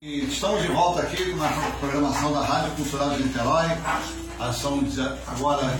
E 0.00 0.20
estamos 0.30 0.62
de 0.62 0.68
volta 0.68 1.02
aqui 1.02 1.34
na 1.34 1.48
programação 1.80 2.32
da 2.32 2.40
Rádio 2.42 2.70
Cultural 2.76 3.10
de 3.16 3.24
Niterói. 3.24 3.66
São 4.54 4.80
agora 5.26 5.76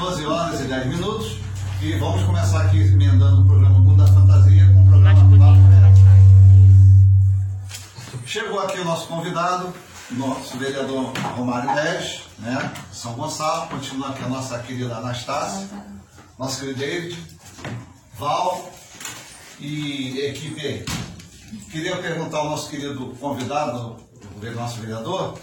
12 0.00 0.26
horas 0.26 0.60
e 0.60 0.64
10 0.64 0.86
minutos. 0.88 1.38
E 1.80 1.92
vamos 1.92 2.24
começar 2.24 2.62
aqui 2.62 2.78
emendando 2.78 3.42
o 3.42 3.46
programa 3.46 3.78
Mundo 3.78 4.04
da 4.04 4.12
Fantasia 4.12 4.66
com 4.74 4.82
o 4.82 4.86
programa 4.88 5.20
Chegou 8.26 8.58
aqui 8.58 8.80
o 8.80 8.84
nosso 8.84 9.06
convidado, 9.06 9.72
nosso 10.10 10.58
vereador 10.58 11.12
Romário 11.36 11.72
Dez, 11.76 12.22
né? 12.40 12.68
São 12.92 13.12
Gonçalo. 13.12 13.68
Continua 13.68 14.08
aqui 14.08 14.24
a 14.24 14.28
nossa 14.28 14.58
querida 14.58 14.96
Anastácia, 14.96 15.68
nosso 16.36 16.58
querido 16.58 16.80
David, 16.80 17.16
Val 18.18 18.72
e 19.60 20.18
equipe 20.18 20.60
aí. 20.60 21.11
Queria 21.70 21.96
perguntar 21.96 22.38
ao 22.38 22.50
nosso 22.50 22.70
querido 22.70 23.14
convidado, 23.20 23.96
o 24.40 24.50
nosso 24.54 24.80
vereador, 24.80 25.38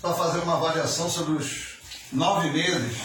para 0.00 0.12
fazer 0.12 0.40
uma 0.40 0.54
avaliação 0.54 1.08
sobre 1.08 1.34
os 1.34 1.78
nove 2.12 2.50
meses 2.50 2.98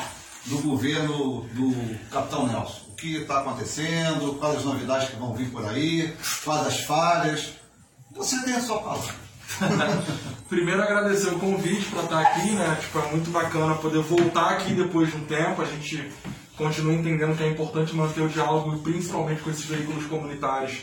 do 0.46 0.58
governo 0.58 1.48
do 1.54 2.00
Capitão 2.10 2.48
Nelson. 2.48 2.82
O 2.90 2.96
que 2.96 3.18
está 3.18 3.42
acontecendo, 3.42 4.38
quais 4.40 4.58
as 4.58 4.66
novidades 4.66 5.10
que 5.10 5.16
vão 5.18 5.34
vir 5.36 5.52
por 5.52 5.64
aí, 5.64 6.12
quais 6.44 6.68
as 6.68 6.80
falhas. 6.82 7.54
Você 8.16 8.44
tem 8.44 8.56
a 8.56 8.62
sua 8.62 8.80
palavra. 8.82 9.14
Primeiro 10.50 10.82
agradecer 10.82 11.30
o 11.30 11.40
convite 11.40 11.86
para 11.92 12.04
estar 12.04 12.22
aqui, 12.22 12.52
né? 12.52 12.78
Tipo, 12.82 13.00
é 13.00 13.12
muito 13.12 13.30
bacana 13.30 13.76
poder 13.76 14.02
voltar 14.02 14.50
aqui 14.54 14.74
depois 14.74 15.12
de 15.12 15.18
um 15.18 15.26
tempo. 15.26 15.62
A 15.62 15.66
gente 15.66 16.12
continua 16.58 16.94
entendendo 16.94 17.38
que 17.38 17.44
é 17.44 17.48
importante 17.48 17.96
manter 17.96 18.22
o 18.22 18.30
diálogo, 18.30 18.80
principalmente 18.80 19.42
com 19.42 19.52
esses 19.52 19.66
veículos 19.66 20.08
comunitários 20.08 20.80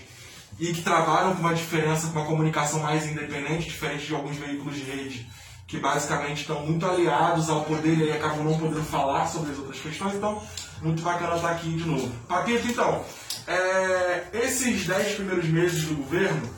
e 0.59 0.73
que 0.73 0.83
trabalham 0.83 1.35
com 1.35 1.41
uma 1.41 1.55
diferença, 1.55 2.09
com 2.09 2.19
uma 2.19 2.27
comunicação 2.27 2.81
mais 2.81 3.07
independente, 3.07 3.69
diferente 3.69 4.07
de 4.07 4.15
alguns 4.15 4.37
veículos 4.37 4.77
de 4.77 4.83
rede, 4.83 5.27
que 5.67 5.79
basicamente 5.79 6.43
estão 6.43 6.65
muito 6.65 6.87
aliados 6.87 7.51
ao 7.51 7.65
poder 7.65 7.99
e 7.99 8.13
acabam 8.13 8.45
não 8.45 8.59
podendo 8.59 8.85
falar 8.85 9.27
sobre 9.27 9.53
as 9.53 9.59
outras 9.59 9.81
questões. 9.81 10.15
Então, 10.15 10.43
muito 10.81 11.03
bacana 11.03 11.37
estar 11.37 11.51
aqui 11.51 11.69
de 11.71 11.85
novo. 11.85 12.11
Papito, 12.29 12.67
então, 12.69 13.05
é, 13.47 14.25
esses 14.33 14.87
dez 14.87 15.15
primeiros 15.15 15.47
meses 15.47 15.85
do 15.85 15.97
governo, 15.97 16.49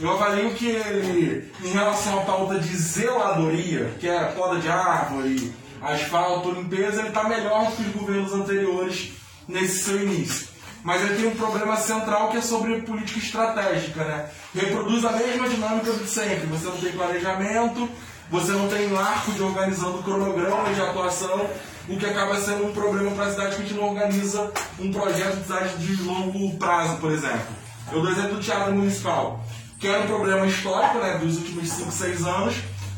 eu 0.00 0.10
avalio 0.10 0.54
que 0.54 0.66
ele, 0.66 1.52
em 1.62 1.72
relação 1.72 2.20
à 2.20 2.22
pauta 2.22 2.58
de 2.58 2.74
zeladoria, 2.76 3.94
que 4.00 4.08
é 4.08 4.24
poda 4.32 4.58
de 4.58 4.68
árvore, 4.68 5.52
asfalto, 5.82 6.52
limpeza, 6.52 7.00
ele 7.00 7.08
está 7.08 7.24
melhor 7.24 7.70
que 7.72 7.82
os 7.82 7.92
governos 7.92 8.32
anteriores 8.32 9.12
nesse 9.46 9.82
seu 9.82 10.02
início 10.02 10.51
mas 10.82 11.00
ele 11.02 11.14
tem 11.14 11.26
um 11.26 11.36
problema 11.36 11.76
central 11.76 12.28
que 12.28 12.38
é 12.38 12.40
sobre 12.40 12.82
política 12.82 13.18
estratégica, 13.18 14.04
né? 14.04 14.28
Reproduz 14.54 15.04
a 15.04 15.12
mesma 15.12 15.48
dinâmica 15.48 15.92
de 15.92 16.08
sempre. 16.08 16.46
Você 16.46 16.66
não 16.66 16.76
tem 16.76 16.92
planejamento, 16.92 17.88
você 18.30 18.52
não 18.52 18.68
tem 18.68 18.92
um 18.92 18.98
arco 18.98 19.32
de 19.32 19.42
organizando 19.42 20.02
cronograma 20.02 20.72
de 20.72 20.80
atuação, 20.80 21.48
o 21.88 21.96
que 21.96 22.06
acaba 22.06 22.40
sendo 22.40 22.66
um 22.66 22.72
problema 22.72 23.12
para 23.12 23.26
a 23.26 23.30
cidade 23.30 23.56
que 23.56 23.62
a 23.62 23.64
gente 23.64 23.74
não 23.74 23.90
organiza 23.90 24.52
um 24.80 24.92
projeto 24.92 25.36
de 25.36 25.42
cidade 25.42 25.76
de 25.78 26.02
longo 26.02 26.56
prazo, 26.56 26.96
por 26.96 27.12
exemplo. 27.12 27.46
Eu 27.92 28.00
dou 28.00 28.10
exemplo 28.10 28.36
do 28.36 28.40
Teatro 28.40 28.74
Municipal, 28.74 29.44
que 29.78 29.86
era 29.86 30.00
um 30.00 30.06
problema 30.06 30.46
histórico 30.46 30.98
né, 30.98 31.18
dos 31.18 31.36
últimos 31.36 31.68
5, 31.68 31.92
6 31.92 32.26
anos, 32.26 32.54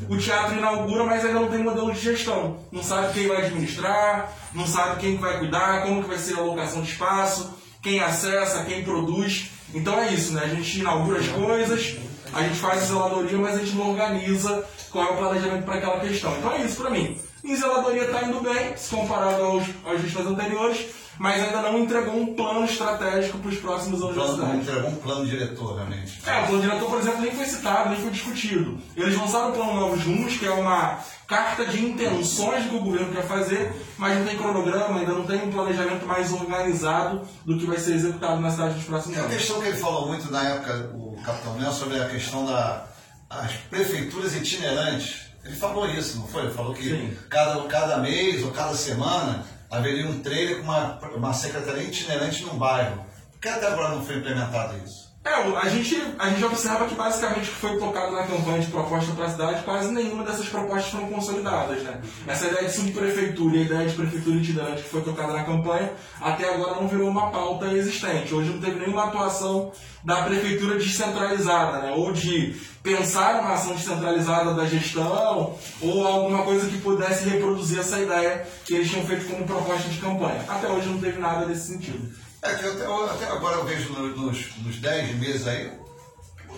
o 0.08 0.18
teatro 0.18 0.56
inaugura, 0.56 1.04
mas 1.04 1.24
ainda 1.24 1.40
não 1.40 1.48
tem 1.48 1.62
modelo 1.62 1.92
de 1.92 2.00
gestão. 2.00 2.58
Não 2.70 2.82
sabe 2.82 3.14
quem 3.14 3.26
vai 3.26 3.46
administrar, 3.46 4.30
não 4.52 4.66
sabe 4.66 5.00
quem 5.00 5.16
vai 5.16 5.38
cuidar, 5.38 5.82
como 5.82 6.02
que 6.02 6.08
vai 6.08 6.18
ser 6.18 6.34
a 6.34 6.40
alocação 6.40 6.82
de 6.82 6.90
espaço 6.90 7.63
quem 7.84 8.00
acessa, 8.00 8.64
quem 8.64 8.82
produz. 8.82 9.50
Então 9.72 10.00
é 10.00 10.12
isso, 10.12 10.32
né? 10.32 10.42
A 10.44 10.48
gente 10.48 10.80
inaugura 10.80 11.20
as 11.20 11.28
coisas, 11.28 11.96
a 12.32 12.42
gente 12.42 12.58
faz 12.58 12.82
a 12.82 12.86
zeladoria, 12.86 13.38
mas 13.38 13.54
a 13.54 13.58
gente 13.58 13.76
não 13.76 13.90
organiza 13.90 14.64
qual 14.90 15.06
é 15.06 15.10
o 15.10 15.16
planejamento 15.16 15.64
para 15.64 15.74
aquela 15.74 16.00
questão. 16.00 16.34
Então 16.38 16.52
é 16.52 16.62
isso 16.64 16.76
para 16.76 16.90
mim. 16.90 17.16
Em 17.44 17.54
zeladoria 17.54 18.04
está 18.04 18.22
indo 18.22 18.40
bem, 18.40 18.74
se 18.74 18.88
comparado 18.88 19.42
aos, 19.42 19.66
gestões 20.00 20.26
anteriores, 20.26 20.86
mas 21.18 21.42
ainda 21.42 21.62
não 21.62 21.78
entregou 21.78 22.16
um 22.16 22.34
plano 22.34 22.64
estratégico 22.64 23.38
para 23.38 23.50
os 23.50 23.58
próximos 23.58 24.02
anos 24.02 24.16
da 24.16 24.28
cidade. 24.28 24.52
Não 24.52 24.60
entregou 24.60 24.90
um 24.90 24.96
plano 24.96 25.26
diretor, 25.26 25.76
realmente. 25.76 26.20
É, 26.26 26.42
o 26.42 26.46
plano 26.46 26.62
diretor, 26.62 26.90
por 26.90 26.98
exemplo, 26.98 27.20
nem 27.20 27.32
foi 27.32 27.44
citado, 27.46 27.90
nem 27.90 28.00
foi 28.00 28.10
discutido. 28.10 28.78
Eles 28.96 29.16
lançaram 29.16 29.50
o 29.50 29.52
plano 29.52 29.74
Novos 29.74 30.02
Rumos, 30.04 30.36
que 30.36 30.46
é 30.46 30.50
uma 30.50 30.98
carta 31.26 31.64
de 31.66 31.84
intenções 31.84 32.66
que 32.66 32.74
o 32.74 32.80
governo 32.80 33.12
quer 33.12 33.26
fazer, 33.26 33.72
mas 33.96 34.18
não 34.18 34.26
tem 34.26 34.36
cronograma, 34.36 35.00
ainda 35.00 35.12
não 35.12 35.24
tem 35.24 35.42
um 35.42 35.50
planejamento 35.50 36.06
mais 36.06 36.32
organizado 36.32 37.22
do 37.44 37.58
que 37.58 37.66
vai 37.66 37.78
ser 37.78 37.94
executado 37.94 38.40
na 38.40 38.50
cidade 38.50 38.74
nos 38.74 38.84
próximos 38.84 39.18
anos. 39.18 39.30
É 39.30 39.34
a 39.34 39.38
questão 39.38 39.60
que 39.60 39.68
ele 39.68 39.76
falou 39.76 40.08
muito 40.08 40.30
na 40.30 40.42
época, 40.42 40.90
o 40.94 41.16
Capitão 41.24 41.58
Nelson, 41.58 41.78
sobre 41.78 42.00
a 42.00 42.08
questão 42.08 42.44
das 42.44 43.52
prefeituras 43.70 44.34
itinerantes. 44.36 45.24
Ele 45.44 45.56
falou 45.56 45.88
isso, 45.90 46.18
não 46.18 46.26
foi? 46.26 46.44
Ele 46.44 46.54
falou 46.54 46.72
que 46.72 47.18
cada, 47.28 47.62
cada 47.64 47.98
mês 47.98 48.42
ou 48.42 48.50
cada 48.50 48.74
semana 48.74 49.44
haveria 49.76 50.06
um 50.06 50.20
trailer 50.20 50.58
com 50.58 50.64
uma, 50.64 50.98
uma 51.16 51.32
secretaria 51.32 51.84
itinerante 51.84 52.44
num 52.44 52.56
bairro. 52.56 53.04
Por 53.32 53.40
que 53.40 53.48
até 53.48 53.66
agora 53.66 53.90
não 53.90 54.04
foi 54.04 54.16
implementado 54.16 54.76
isso? 54.78 55.13
É, 55.26 55.32
a 55.32 55.68
gente, 55.70 55.96
a 56.18 56.28
gente 56.28 56.44
observa 56.44 56.84
que 56.84 56.94
basicamente 56.94 57.48
o 57.48 57.54
que 57.54 57.58
foi 57.58 57.78
tocado 57.78 58.12
na 58.12 58.24
campanha 58.24 58.60
de 58.60 58.66
proposta 58.66 59.10
para 59.14 59.24
a 59.24 59.30
cidade, 59.30 59.62
quase 59.62 59.90
nenhuma 59.90 60.22
dessas 60.22 60.46
propostas 60.50 60.92
foram 60.92 61.08
consolidadas, 61.08 61.82
né? 61.82 61.98
Essa 62.26 62.48
ideia 62.48 62.68
de 62.68 62.74
subprefeitura 62.74 63.56
e 63.56 63.60
a 63.60 63.62
ideia 63.62 63.88
de 63.88 63.94
prefeitura 63.94 64.36
itinerante 64.36 64.82
que 64.82 64.88
foi 64.90 65.00
tocada 65.00 65.32
na 65.32 65.44
campanha, 65.44 65.90
até 66.20 66.52
agora 66.52 66.74
não 66.74 66.86
virou 66.86 67.08
uma 67.08 67.30
pauta 67.30 67.68
existente. 67.68 68.34
Hoje 68.34 68.50
não 68.50 68.60
teve 68.60 68.78
nenhuma 68.78 69.04
atuação 69.04 69.72
da 70.04 70.24
prefeitura 70.24 70.76
descentralizada, 70.76 71.78
né? 71.78 71.94
Ou 71.96 72.12
de 72.12 72.60
pensar 72.82 73.40
uma 73.40 73.54
ação 73.54 73.74
descentralizada 73.74 74.52
da 74.52 74.66
gestão, 74.66 75.56
ou 75.80 76.06
alguma 76.06 76.42
coisa 76.42 76.68
que 76.68 76.76
pudesse 76.76 77.26
reproduzir 77.26 77.78
essa 77.78 77.98
ideia 77.98 78.46
que 78.66 78.74
eles 78.74 78.90
tinham 78.90 79.06
feito 79.06 79.26
como 79.26 79.46
proposta 79.46 79.88
de 79.88 79.96
campanha. 79.96 80.44
Até 80.46 80.68
hoje 80.68 80.86
não 80.90 80.98
teve 80.98 81.18
nada 81.18 81.46
desse 81.46 81.72
sentido. 81.72 82.23
É 82.44 82.50
até, 82.50 82.68
até, 82.68 83.26
agora 83.32 83.56
eu 83.56 83.64
vejo 83.64 83.90
nos, 83.90 84.56
nos 84.58 84.76
10 84.76 85.14
meses 85.16 85.46
aí, 85.46 85.72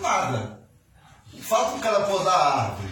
nada. 0.01 0.59
Fala 1.43 1.71
com 1.71 1.77
o 1.77 1.79
cara 1.79 2.01
podar 2.01 2.33
a 2.33 2.61
árvore, 2.63 2.89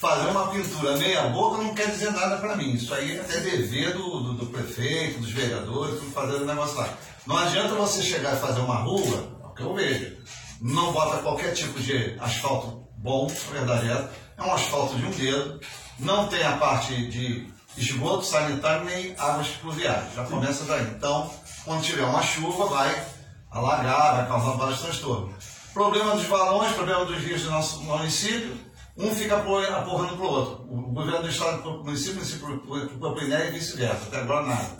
fazer 0.00 0.28
uma 0.30 0.48
pintura 0.48 0.96
meia 0.96 1.24
boca 1.24 1.62
não 1.62 1.74
quer 1.74 1.90
dizer 1.90 2.10
nada 2.12 2.38
para 2.38 2.56
mim. 2.56 2.72
Isso 2.72 2.94
aí 2.94 3.18
é 3.18 3.22
dever 3.22 3.92
do, 3.92 4.20
do, 4.20 4.34
do, 4.34 4.46
prefeito, 4.46 5.20
dos 5.20 5.32
vereadores, 5.32 6.00
tudo 6.00 6.12
fazer 6.12 6.36
o 6.36 6.46
negócio 6.46 6.78
lá. 6.78 6.88
Não 7.26 7.36
adianta 7.36 7.74
você 7.74 8.02
chegar 8.02 8.36
e 8.36 8.40
fazer 8.40 8.60
uma 8.60 8.76
rua, 8.76 9.28
é 9.42 9.46
o 9.46 9.50
que 9.50 9.62
eu 9.62 9.74
vejo. 9.74 10.16
Não 10.62 10.92
bota 10.92 11.18
qualquer 11.18 11.52
tipo 11.52 11.78
de 11.78 12.16
asfalto 12.20 12.88
bom, 12.96 13.26
verdade 13.50 13.90
é, 13.90 14.08
é 14.38 14.42
um 14.42 14.54
asfalto 14.54 14.96
de 14.96 15.04
um 15.04 15.10
dedo, 15.10 15.60
não 15.98 16.26
tem 16.28 16.42
a 16.42 16.56
parte 16.56 16.94
de 17.08 17.52
esgoto 17.76 18.24
sanitário 18.24 18.84
nem 18.84 19.14
águas 19.18 19.48
pluviais. 19.48 20.14
Já 20.14 20.24
começa 20.24 20.64
daí. 20.64 20.82
Então, 20.96 21.30
quando 21.64 21.82
tiver 21.82 22.04
uma 22.04 22.22
chuva, 22.22 22.66
vai 22.66 23.06
alagar, 23.50 24.16
vai 24.16 24.26
causar 24.28 24.56
vários 24.56 24.80
transtornos. 24.80 25.44
Problema 25.72 26.16
dos 26.16 26.26
balões, 26.26 26.72
problema 26.72 27.04
dos 27.04 27.18
rios 27.18 27.42
do 27.42 27.50
nosso 27.50 27.80
município, 27.82 28.56
um 28.96 29.14
fica 29.14 29.36
aporrando 29.36 30.16
para 30.16 30.26
o 30.26 30.30
outro. 30.30 30.66
O 30.68 30.92
governo 30.92 31.22
do 31.22 31.28
estado 31.28 31.62
para 31.62 31.70
o 31.70 31.84
município, 31.84 32.12
o 32.12 32.16
município 32.16 32.98
para 32.98 33.08
o 33.08 33.14
Piné 33.14 33.48
e 33.48 33.50
vice-versa. 33.52 34.04
Até 34.06 34.18
agora 34.18 34.46
nada. 34.46 34.78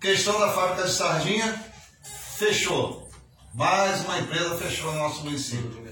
Questão 0.00 0.38
da 0.38 0.52
fábrica 0.52 0.84
de 0.84 0.92
sardinha, 0.92 1.64
fechou. 2.36 3.08
Mais 3.54 4.04
uma 4.04 4.18
empresa 4.18 4.56
fechou 4.56 4.92
no 4.92 4.98
nosso 4.98 5.24
município. 5.24 5.82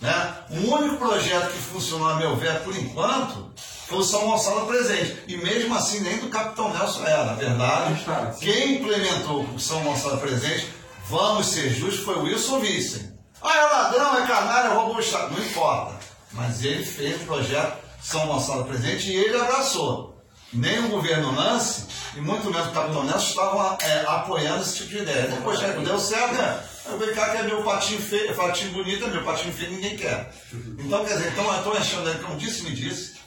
Né? 0.00 0.34
O 0.50 0.74
único 0.74 0.96
projeto 0.96 1.52
que 1.52 1.58
funcionou, 1.58 2.08
a 2.08 2.16
meu 2.16 2.36
ver, 2.36 2.60
por 2.64 2.74
enquanto, 2.76 3.52
foi 3.90 3.98
o 3.98 4.04
São 4.04 4.24
Gonçalo 4.24 4.66
presente. 4.66 5.24
E 5.26 5.36
mesmo 5.36 5.74
assim, 5.74 5.98
nem 6.00 6.18
do 6.18 6.28
Capitão 6.28 6.72
Nelson 6.72 7.04
era. 7.04 7.24
Na 7.24 7.34
verdade, 7.34 8.06
quem 8.40 8.76
implementou 8.76 9.42
o 9.42 9.58
São 9.58 9.82
Gonçalo 9.82 10.18
presente, 10.18 10.68
vamos 11.08 11.48
ser 11.48 11.70
justos, 11.70 12.04
foi 12.04 12.14
o 12.14 12.22
Wilson 12.22 12.60
Vissen. 12.60 13.18
Ah, 13.42 13.56
é 13.56 13.62
ladrão, 13.62 14.22
é 14.22 14.26
canalha, 14.28 14.74
roubou 14.74 14.96
o 14.96 15.00
Estado. 15.00 15.34
Não 15.34 15.44
importa. 15.44 15.98
Mas 16.32 16.64
ele 16.64 16.84
fez 16.84 17.20
o 17.20 17.24
projeto 17.24 17.78
São 18.00 18.28
Gonçalo 18.28 18.64
presente 18.64 19.10
e 19.10 19.16
ele 19.16 19.36
abraçou. 19.36 20.22
Nem 20.52 20.78
o 20.84 20.88
governo 20.88 21.34
Lance, 21.34 21.86
e 22.16 22.20
muito 22.20 22.48
menos 22.48 22.68
o 22.68 22.72
Capitão 22.72 23.02
Nelson, 23.02 23.26
estavam 23.26 23.76
é, 23.82 24.04
apoiando 24.06 24.62
esse 24.62 24.76
tipo 24.76 24.90
de 24.90 24.98
ideia. 24.98 25.26
Depois 25.26 25.58
já 25.58 25.66
deu 25.66 25.98
certo, 25.98 26.34
né? 26.34 26.62
Eu 26.86 27.14
cá 27.14 27.30
que 27.30 27.36
é 27.38 27.42
meu 27.42 27.62
patinho 27.62 28.00
feio, 28.00 28.34
patinho 28.34 28.72
bonito, 28.72 29.04
é 29.04 29.08
meu 29.08 29.24
patinho 29.24 29.52
feio, 29.52 29.72
ninguém 29.72 29.96
quer. 29.96 30.32
Então, 30.78 31.04
quer 31.04 31.14
dizer, 31.14 31.32
então 31.32 31.44
eu 31.44 31.58
estou 31.58 31.72
achando 31.72 32.22
como 32.22 32.36
disse, 32.36 32.62
me 32.62 32.70
disse, 32.70 33.19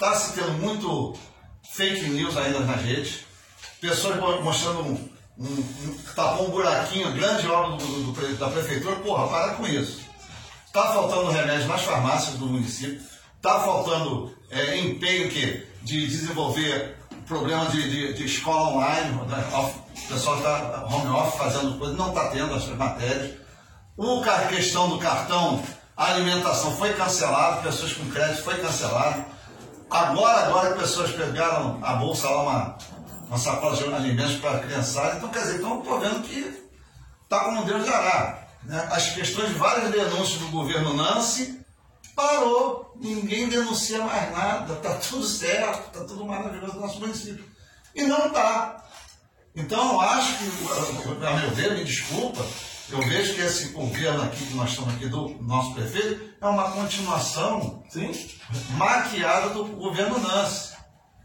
está 0.00 0.14
se 0.14 0.32
tendo 0.32 0.52
muito 0.52 1.14
fake 1.74 2.08
news 2.08 2.34
ainda 2.34 2.60
nas 2.60 2.80
redes, 2.80 3.20
pessoas 3.82 4.18
mostrando 4.42 4.80
um, 4.80 5.10
um, 5.38 5.44
um 5.44 5.98
tapou 6.16 6.48
um 6.48 6.50
buraquinho, 6.50 7.12
grande 7.12 7.46
obra 7.46 7.76
do, 7.76 8.12
do, 8.12 8.36
da 8.38 8.48
prefeitura, 8.48 8.96
porra, 8.96 9.28
para 9.28 9.54
com 9.54 9.66
isso. 9.66 10.00
Está 10.66 10.94
faltando 10.94 11.30
remédio 11.30 11.68
nas 11.68 11.82
farmácias 11.82 12.36
do 12.36 12.46
município, 12.46 12.98
está 13.36 13.60
faltando 13.60 14.34
é, 14.50 14.78
empenho 14.78 15.28
que, 15.28 15.66
de 15.82 16.06
desenvolver 16.06 16.96
problema 17.26 17.66
de, 17.66 17.90
de, 17.90 18.14
de 18.14 18.24
escola 18.24 18.70
online, 18.70 19.10
né? 19.26 19.44
o 19.52 20.08
pessoal 20.08 20.38
está 20.38 20.86
home 20.86 21.08
office 21.08 21.38
fazendo 21.38 21.78
coisa, 21.78 21.94
não 21.94 22.08
está 22.08 22.30
tendo 22.30 22.54
as 22.54 22.66
matérias. 22.68 23.38
A 23.98 24.46
questão 24.46 24.88
do 24.88 24.98
cartão, 24.98 25.62
A 25.94 26.14
alimentação 26.14 26.74
foi 26.76 26.94
cancelada, 26.94 27.60
pessoas 27.60 27.92
com 27.92 28.10
crédito 28.10 28.42
foi 28.42 28.56
cancelado. 28.56 29.22
Agora, 29.90 30.46
agora 30.46 30.72
que 30.72 30.80
pessoas 30.80 31.10
pegaram 31.10 31.80
a 31.82 31.94
bolsa 31.94 32.28
lá, 32.30 32.42
uma, 32.42 32.78
uma 33.26 33.38
sacola 33.38 33.76
de 33.76 33.92
alimentos 33.92 34.36
para 34.36 34.58
a 34.58 34.60
criançada. 34.60 35.16
Então, 35.16 35.28
quer 35.30 35.40
dizer, 35.40 35.56
então 35.56 35.80
estou 35.80 35.98
vendo 35.98 36.22
que 36.22 36.68
está 37.24 37.40
como 37.40 37.64
Deus 37.64 37.84
dará. 37.84 38.46
Né? 38.62 38.88
As 38.92 39.10
questões 39.10 39.50
várias 39.56 39.90
denúncias 39.90 40.38
do 40.38 40.48
governo 40.48 40.94
Nancy 40.94 41.60
parou, 42.14 42.94
ninguém 43.00 43.48
denuncia 43.48 44.04
mais 44.04 44.30
nada, 44.30 44.74
está 44.74 44.94
tudo 44.94 45.24
certo, 45.24 45.86
está 45.86 46.04
tudo 46.04 46.24
maravilhoso 46.24 46.74
no 46.74 46.80
nosso 46.82 47.00
município. 47.00 47.44
E 47.94 48.04
não 48.04 48.26
está. 48.26 48.84
Então, 49.56 49.94
eu 49.94 50.00
acho 50.00 50.38
que, 50.38 50.44
a 51.26 51.30
meu 51.36 51.50
ver, 51.50 51.74
me 51.74 51.84
desculpa, 51.84 52.44
eu 52.92 53.02
vejo 53.02 53.34
que 53.34 53.40
esse 53.40 53.68
governo 53.68 54.22
aqui, 54.22 54.44
que 54.44 54.54
nós 54.54 54.70
estamos 54.70 54.94
aqui 54.94 55.06
do 55.08 55.36
nosso 55.42 55.74
prefeito, 55.74 56.20
é 56.40 56.46
uma 56.46 56.70
continuação 56.72 57.82
Sim? 57.88 58.12
maquiada 58.76 59.50
do 59.50 59.64
governo 59.64 60.18
Nancy. 60.18 60.74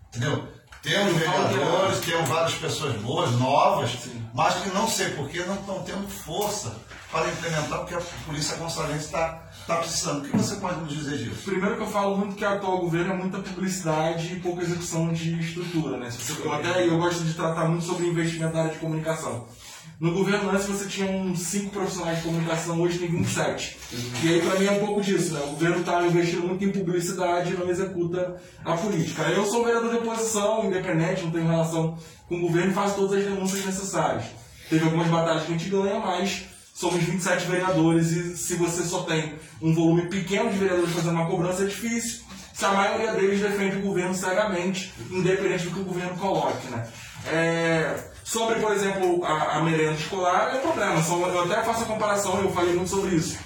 Entendeu? 0.09 0.47
Temos 0.81 1.15
vereadores, 1.15 1.99
temos 2.01 2.29
várias 2.29 2.53
pessoas 2.53 2.95
boas, 3.01 3.31
novas, 3.39 3.91
mas 4.35 4.53
que 4.55 4.69
não 4.69 4.87
sei 4.87 5.09
porquê 5.11 5.43
não 5.43 5.55
estão 5.55 5.81
tendo 5.83 6.07
força 6.07 6.75
para 7.11 7.27
implementar, 7.27 7.79
porque 7.79 7.95
a 7.95 8.01
Polícia 8.25 8.55
Gonçalves 8.57 9.05
está 9.05 9.41
tá 9.65 9.77
precisando. 9.77 10.19
O 10.19 10.29
que 10.29 10.37
você 10.37 10.57
pode 10.57 10.81
nos 10.81 10.93
dizer 10.93 11.17
disso? 11.17 11.41
Primeiro 11.43 11.77
que 11.77 11.81
eu 11.81 11.87
falo 11.87 12.17
muito 12.17 12.35
que 12.35 12.45
o 12.45 12.49
atual 12.49 12.77
governo 12.79 13.13
é 13.13 13.17
muita 13.17 13.39
publicidade 13.39 14.33
e 14.33 14.39
pouca 14.39 14.61
execução 14.61 15.11
de 15.11 15.39
estrutura, 15.39 15.97
né? 15.97 16.09
Eu 16.43 16.53
até 16.53 16.87
eu 16.87 16.99
gosto 16.99 17.23
de 17.23 17.33
tratar 17.33 17.65
muito 17.65 17.85
sobre 17.85 18.05
investimento 18.05 18.53
na 18.53 18.61
área 18.61 18.73
de 18.73 18.79
comunicação. 18.79 19.47
No 19.99 20.11
governo 20.11 20.49
antes 20.49 20.65
você 20.65 20.85
tinha 20.85 21.09
uns 21.09 21.39
5 21.39 21.69
profissionais 21.69 22.17
de 22.17 22.23
comunicação, 22.25 22.81
hoje 22.81 22.99
tem 22.99 23.09
27. 23.09 23.77
E 24.23 24.27
aí 24.27 24.41
pra 24.41 24.59
mim 24.59 24.65
é 24.65 24.71
um 24.71 24.79
pouco 24.79 25.01
disso, 25.01 25.33
né? 25.33 25.39
O 25.45 25.51
governo 25.51 25.79
está 25.79 26.05
investindo 26.05 26.45
muito 26.45 26.65
em 26.65 26.71
publicidade 26.71 27.53
e 27.53 27.57
não 27.57 27.69
executa 27.69 28.35
a 28.65 28.75
política. 28.75 29.23
Eu 29.29 29.45
sou 29.45 29.63
vereador 29.63 29.91
de 29.91 29.97
oposição, 29.97 30.65
independente, 30.65 31.23
não 31.23 31.31
tenho 31.31 31.47
relação 31.47 31.97
com 32.27 32.35
o 32.35 32.41
governo 32.41 32.71
e 32.71 32.73
faço 32.73 32.95
todas 32.95 33.19
as 33.19 33.23
denúncias 33.23 33.65
necessárias. 33.65 34.25
Teve 34.69 34.83
algumas 34.83 35.07
batalhas 35.07 35.43
que 35.43 35.53
a 35.53 35.57
gente 35.57 35.69
ganha, 35.69 35.99
mas 35.99 36.43
somos 36.73 37.01
27 37.01 37.45
vereadores 37.45 38.11
e 38.11 38.35
se 38.35 38.55
você 38.55 38.83
só 38.83 39.03
tem 39.03 39.35
um 39.61 39.73
volume 39.73 40.09
pequeno 40.09 40.51
de 40.51 40.57
vereadores 40.57 40.91
fazendo 40.91 41.13
uma 41.13 41.27
cobrança 41.27 41.63
é 41.63 41.67
difícil. 41.67 42.25
Se 42.53 42.65
a 42.65 42.71
maioria 42.71 43.13
deles 43.13 43.39
defende 43.39 43.77
o 43.77 43.81
governo 43.81 44.13
cegamente, 44.13 44.93
independente 45.09 45.65
do 45.65 45.71
que 45.71 45.79
o 45.79 45.83
governo 45.83 46.17
coloque, 46.17 46.67
né? 46.67 46.87
É, 47.27 47.95
sobre, 48.25 48.59
por 48.59 48.73
exemplo, 48.73 49.23
a, 49.23 49.57
a 49.57 49.61
merenda 49.61 49.93
escolar, 49.93 50.49
é 50.53 50.57
um 50.57 50.61
problema. 50.61 51.01
Só, 51.03 51.15
eu 51.27 51.43
até 51.43 51.61
faço 51.63 51.83
a 51.83 51.85
comparação, 51.85 52.41
eu 52.41 52.51
falei 52.51 52.73
muito 52.75 52.89
sobre 52.89 53.15
isso. 53.15 53.37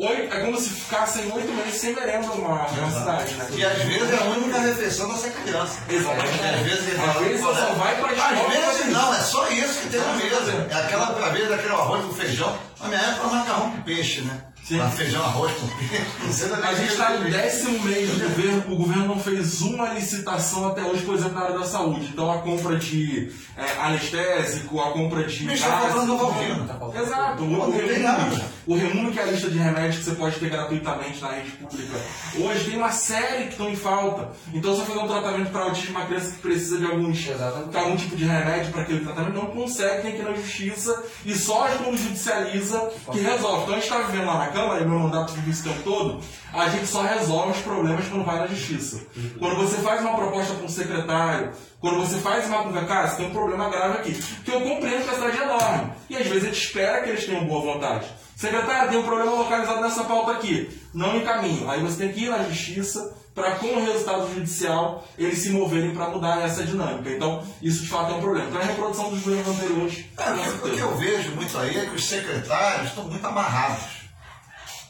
Oito, 0.00 0.32
é 0.32 0.40
como 0.44 0.56
se 0.60 0.70
ficassem 0.70 1.24
oito 1.32 1.52
meses 1.54 1.80
sem 1.80 1.92
merenda 1.92 2.28
numa, 2.28 2.68
numa 2.70 2.90
cidade, 2.90 3.34
né? 3.34 3.46
E 3.50 3.64
às 3.64 3.78
vezes 3.82 4.10
é 4.12 4.16
a 4.16 4.24
única 4.30 4.60
refeição 4.60 5.08
dessa 5.12 5.28
criança. 5.30 5.80
Exatamente. 5.88 6.44
Às 6.44 6.60
vezes, 6.62 6.88
ele 6.88 7.00
Às 7.00 7.14
vai- 7.14 7.24
vezes 7.24 7.40
só 7.40 7.52
vai 7.52 8.00
pra 8.00 8.12
escola 8.12 8.30
Às 8.30 8.46
vezes 8.48 8.64
fazer 8.64 8.84
não, 8.92 9.14
é 9.14 9.18
só 9.20 9.48
isso 9.50 9.80
que 9.80 9.88
tem 9.88 10.00
na 10.00 10.12
mesa. 10.12 10.68
É 10.70 10.74
aquela, 10.74 11.26
às 11.26 11.32
vezes, 11.32 11.50
aquele 11.52 11.72
arroz 11.72 12.04
com 12.04 12.14
feijão. 12.14 12.58
Na 12.80 12.86
minha 12.88 13.00
época, 13.00 13.26
macarrão 13.26 13.70
com 13.72 13.82
peixe, 13.82 14.20
né? 14.20 14.40
Sim. 14.68 14.78
Feijão, 14.90 15.24
arroz 15.24 15.52
A 16.62 16.74
gente 16.74 16.92
está 16.92 17.10
no 17.16 17.30
décimo 17.30 17.82
mês 17.84 18.10
de 18.10 18.20
governo, 18.20 18.64
o 18.68 18.76
governo 18.76 19.06
não 19.06 19.18
fez 19.18 19.62
uma 19.62 19.94
licitação 19.94 20.68
até 20.68 20.82
hoje, 20.82 21.02
por 21.04 21.14
exemplo, 21.14 21.34
na 21.36 21.40
área 21.40 21.58
da 21.58 21.64
saúde. 21.64 22.10
Então 22.12 22.30
a 22.30 22.42
compra 22.42 22.76
de 22.76 23.32
é, 23.56 23.80
anestésico, 23.80 24.78
a 24.78 24.92
compra 24.92 25.24
de. 25.24 25.46
Mas 25.46 25.60
tá 25.60 25.68
gás, 25.68 25.80
faltando 25.80 26.18
tudo. 26.18 26.18
Valvina. 26.18 27.02
Exato, 27.02 27.42
o, 27.44 27.68
o 27.68 27.72
tem 27.72 27.86
Remuno, 27.86 28.44
o 28.66 28.76
Remuno, 28.76 29.12
que 29.12 29.18
é 29.18 29.22
a 29.22 29.26
lista 29.26 29.48
de 29.48 29.56
remédios 29.56 29.96
que 29.96 30.04
você 30.04 30.16
pode 30.16 30.38
ter 30.38 30.50
gratuitamente 30.50 31.20
na 31.22 31.28
rede 31.28 31.50
pública. 31.52 31.98
Hoje 32.38 32.64
tem 32.64 32.76
uma 32.76 32.92
série 32.92 33.44
que 33.44 33.52
estão 33.52 33.70
em 33.70 33.76
falta. 33.76 34.32
Então, 34.52 34.74
se 34.74 34.80
você 34.80 34.86
fazer 34.86 35.00
um 35.00 35.08
tratamento 35.08 35.50
para 35.50 35.62
autismo, 35.62 35.96
uma 35.96 36.04
criança 36.04 36.30
que 36.32 36.42
precisa 36.42 36.76
de 36.76 36.84
alguns, 36.84 37.26
Exatamente. 37.26 37.76
algum 37.76 37.96
tipo 37.96 38.16
de 38.16 38.24
remédio 38.24 38.70
para 38.70 38.82
aquele 38.82 39.00
tratamento, 39.00 39.34
não 39.34 39.46
consegue, 39.46 40.02
tem 40.02 40.12
que 40.12 40.18
ir 40.18 40.24
na 40.24 40.34
justiça 40.34 41.02
e 41.24 41.34
só 41.34 41.68
quando 41.68 41.96
judicializa 41.96 42.90
que 43.10 43.20
resolve. 43.20 43.62
Então, 43.62 43.74
a 43.74 43.80
gente 43.80 43.84
está 43.84 43.98
vivendo 44.02 44.26
lá 44.26 44.38
na 44.38 44.48
Câmara, 44.58 44.80
e 44.80 44.88
meu 44.88 44.98
mandato 44.98 45.32
de 45.34 45.40
vice 45.42 45.62
tempo 45.62 45.82
todo, 45.84 46.20
a 46.52 46.68
gente 46.68 46.86
só 46.88 47.02
resolve 47.02 47.52
os 47.52 47.58
problemas 47.58 48.04
quando 48.08 48.24
vai 48.24 48.40
na 48.40 48.48
justiça. 48.48 49.00
Quando 49.38 49.54
você 49.54 49.76
faz 49.76 50.00
uma 50.00 50.16
proposta 50.16 50.54
para 50.54 50.64
um 50.64 50.68
secretário, 50.68 51.52
quando 51.78 52.00
você 52.00 52.18
faz 52.18 52.46
uma 52.46 52.64
coisa, 52.64 52.84
cara, 52.84 53.06
você 53.06 53.16
tem 53.18 53.26
um 53.26 53.30
problema 53.30 53.70
grave 53.70 53.98
aqui. 53.98 54.14
Que 54.44 54.50
eu 54.50 54.60
compreendo 54.62 55.04
que 55.04 55.10
a 55.10 55.14
cidade 55.14 55.38
é 55.38 55.42
enorme. 55.44 55.92
E 56.10 56.16
às 56.16 56.26
vezes 56.26 56.42
a 56.42 56.46
gente 56.46 56.60
espera 56.60 57.02
que 57.02 57.10
eles 57.10 57.24
tenham 57.24 57.46
boa 57.46 57.72
vontade. 57.72 58.06
Secretário, 58.34 58.90
tem 58.90 58.98
um 58.98 59.04
problema 59.04 59.30
localizado 59.30 59.80
nessa 59.80 60.02
pauta 60.02 60.32
aqui. 60.32 60.76
Não 60.92 61.16
encaminho. 61.16 61.70
Aí 61.70 61.80
você 61.80 61.98
tem 61.98 62.12
que 62.12 62.24
ir 62.24 62.30
na 62.30 62.42
justiça 62.42 63.14
para, 63.32 63.52
com 63.52 63.66
o 63.66 63.84
resultado 63.84 64.34
judicial, 64.34 65.06
eles 65.16 65.38
se 65.38 65.50
moverem 65.50 65.94
para 65.94 66.08
mudar 66.08 66.44
essa 66.44 66.64
dinâmica. 66.64 67.10
Então, 67.10 67.44
isso 67.62 67.82
de 67.82 67.88
fato 67.88 68.12
é 68.12 68.16
um 68.16 68.20
problema. 68.20 68.48
Então, 68.48 68.60
a 68.60 68.64
reprodução 68.64 69.10
dos 69.10 69.20
governos 69.20 69.56
anteriores. 69.56 70.04
É, 70.18 70.66
o 70.66 70.70
que 70.74 70.80
eu 70.80 70.96
vejo 70.96 71.30
muito 71.36 71.56
aí 71.58 71.78
é 71.78 71.86
que 71.86 71.94
os 71.94 72.04
secretários 72.04 72.88
estão 72.88 73.04
muito 73.04 73.24
amarrados. 73.24 73.97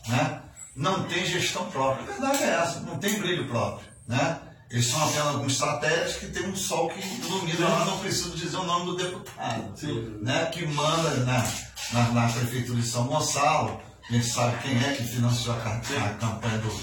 Né? 0.09 0.41
Não 0.75 1.05
tem 1.05 1.27
gestão 1.27 1.71
própria. 1.71 2.05
A 2.05 2.07
verdade 2.07 2.43
é 2.43 2.55
essa, 2.55 2.81
não 2.81 2.99
tem 2.99 3.19
brilho 3.19 3.49
próprio. 3.49 3.87
Né? 4.07 4.39
Eles 4.71 4.87
são 4.87 5.03
apenas 5.03 5.27
alguns 5.29 5.57
satélites 5.57 6.17
que 6.17 6.27
tem 6.27 6.47
um 6.47 6.57
sol 6.57 6.89
que 6.89 7.01
ilumina 7.01 7.69
lá, 7.69 7.85
não 7.85 7.99
preciso 7.99 8.37
dizer 8.37 8.57
o 8.57 8.65
nome 8.65 8.87
do 8.87 8.97
deputado. 8.97 9.75
Né? 10.23 10.47
Que 10.47 10.67
manda 10.67 11.17
na, 11.25 11.47
na, 11.93 12.13
na 12.13 12.29
prefeitura 12.29 12.81
de 12.81 12.87
São 12.87 13.07
Gonçalo, 13.07 13.81
a 14.09 14.13
gente 14.13 14.27
sabe 14.27 14.63
quem 14.63 14.77
é 14.83 14.95
que 14.95 15.05
financiou 15.05 15.55
a, 15.55 15.59
a 15.59 16.15
campanha 16.15 16.59
do, 16.59 16.81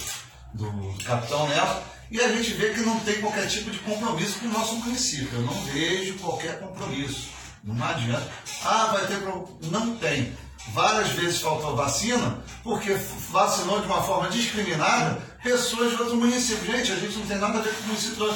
do 0.53 1.03
Capitão 1.03 1.47
Neto, 1.47 1.81
e 2.11 2.21
a 2.21 2.27
gente 2.29 2.53
vê 2.53 2.69
que 2.73 2.81
não 2.81 2.99
tem 2.99 3.19
qualquer 3.19 3.47
tipo 3.47 3.71
de 3.71 3.79
compromisso 3.79 4.39
com 4.39 4.45
o 4.47 4.51
nosso 4.51 4.75
município. 4.75 5.29
Eu 5.33 5.41
não 5.41 5.53
vejo 5.65 6.13
qualquer 6.19 6.59
compromisso. 6.59 7.29
Não 7.63 7.83
adianta. 7.83 8.29
Ah, 8.63 8.91
vai 8.93 9.07
ter 9.07 9.19
problema. 9.21 9.47
Não 9.71 9.95
tem. 9.97 10.31
Várias 10.73 11.09
vezes 11.09 11.41
faltou 11.41 11.75
vacina, 11.75 12.39
porque 12.63 12.93
vacinou 13.29 13.79
de 13.79 13.85
uma 13.85 14.01
forma 14.03 14.29
discriminada 14.29 15.21
pessoas 15.43 15.91
de 15.91 15.95
outros 15.95 16.17
municípios. 16.17 16.65
Gente, 16.65 16.91
a 16.91 16.95
gente 16.95 17.17
não 17.17 17.25
tem 17.25 17.37
nada 17.37 17.59
a 17.59 17.61
ver 17.61 17.73
com 17.73 17.83
o 17.83 17.87
município 17.87 18.33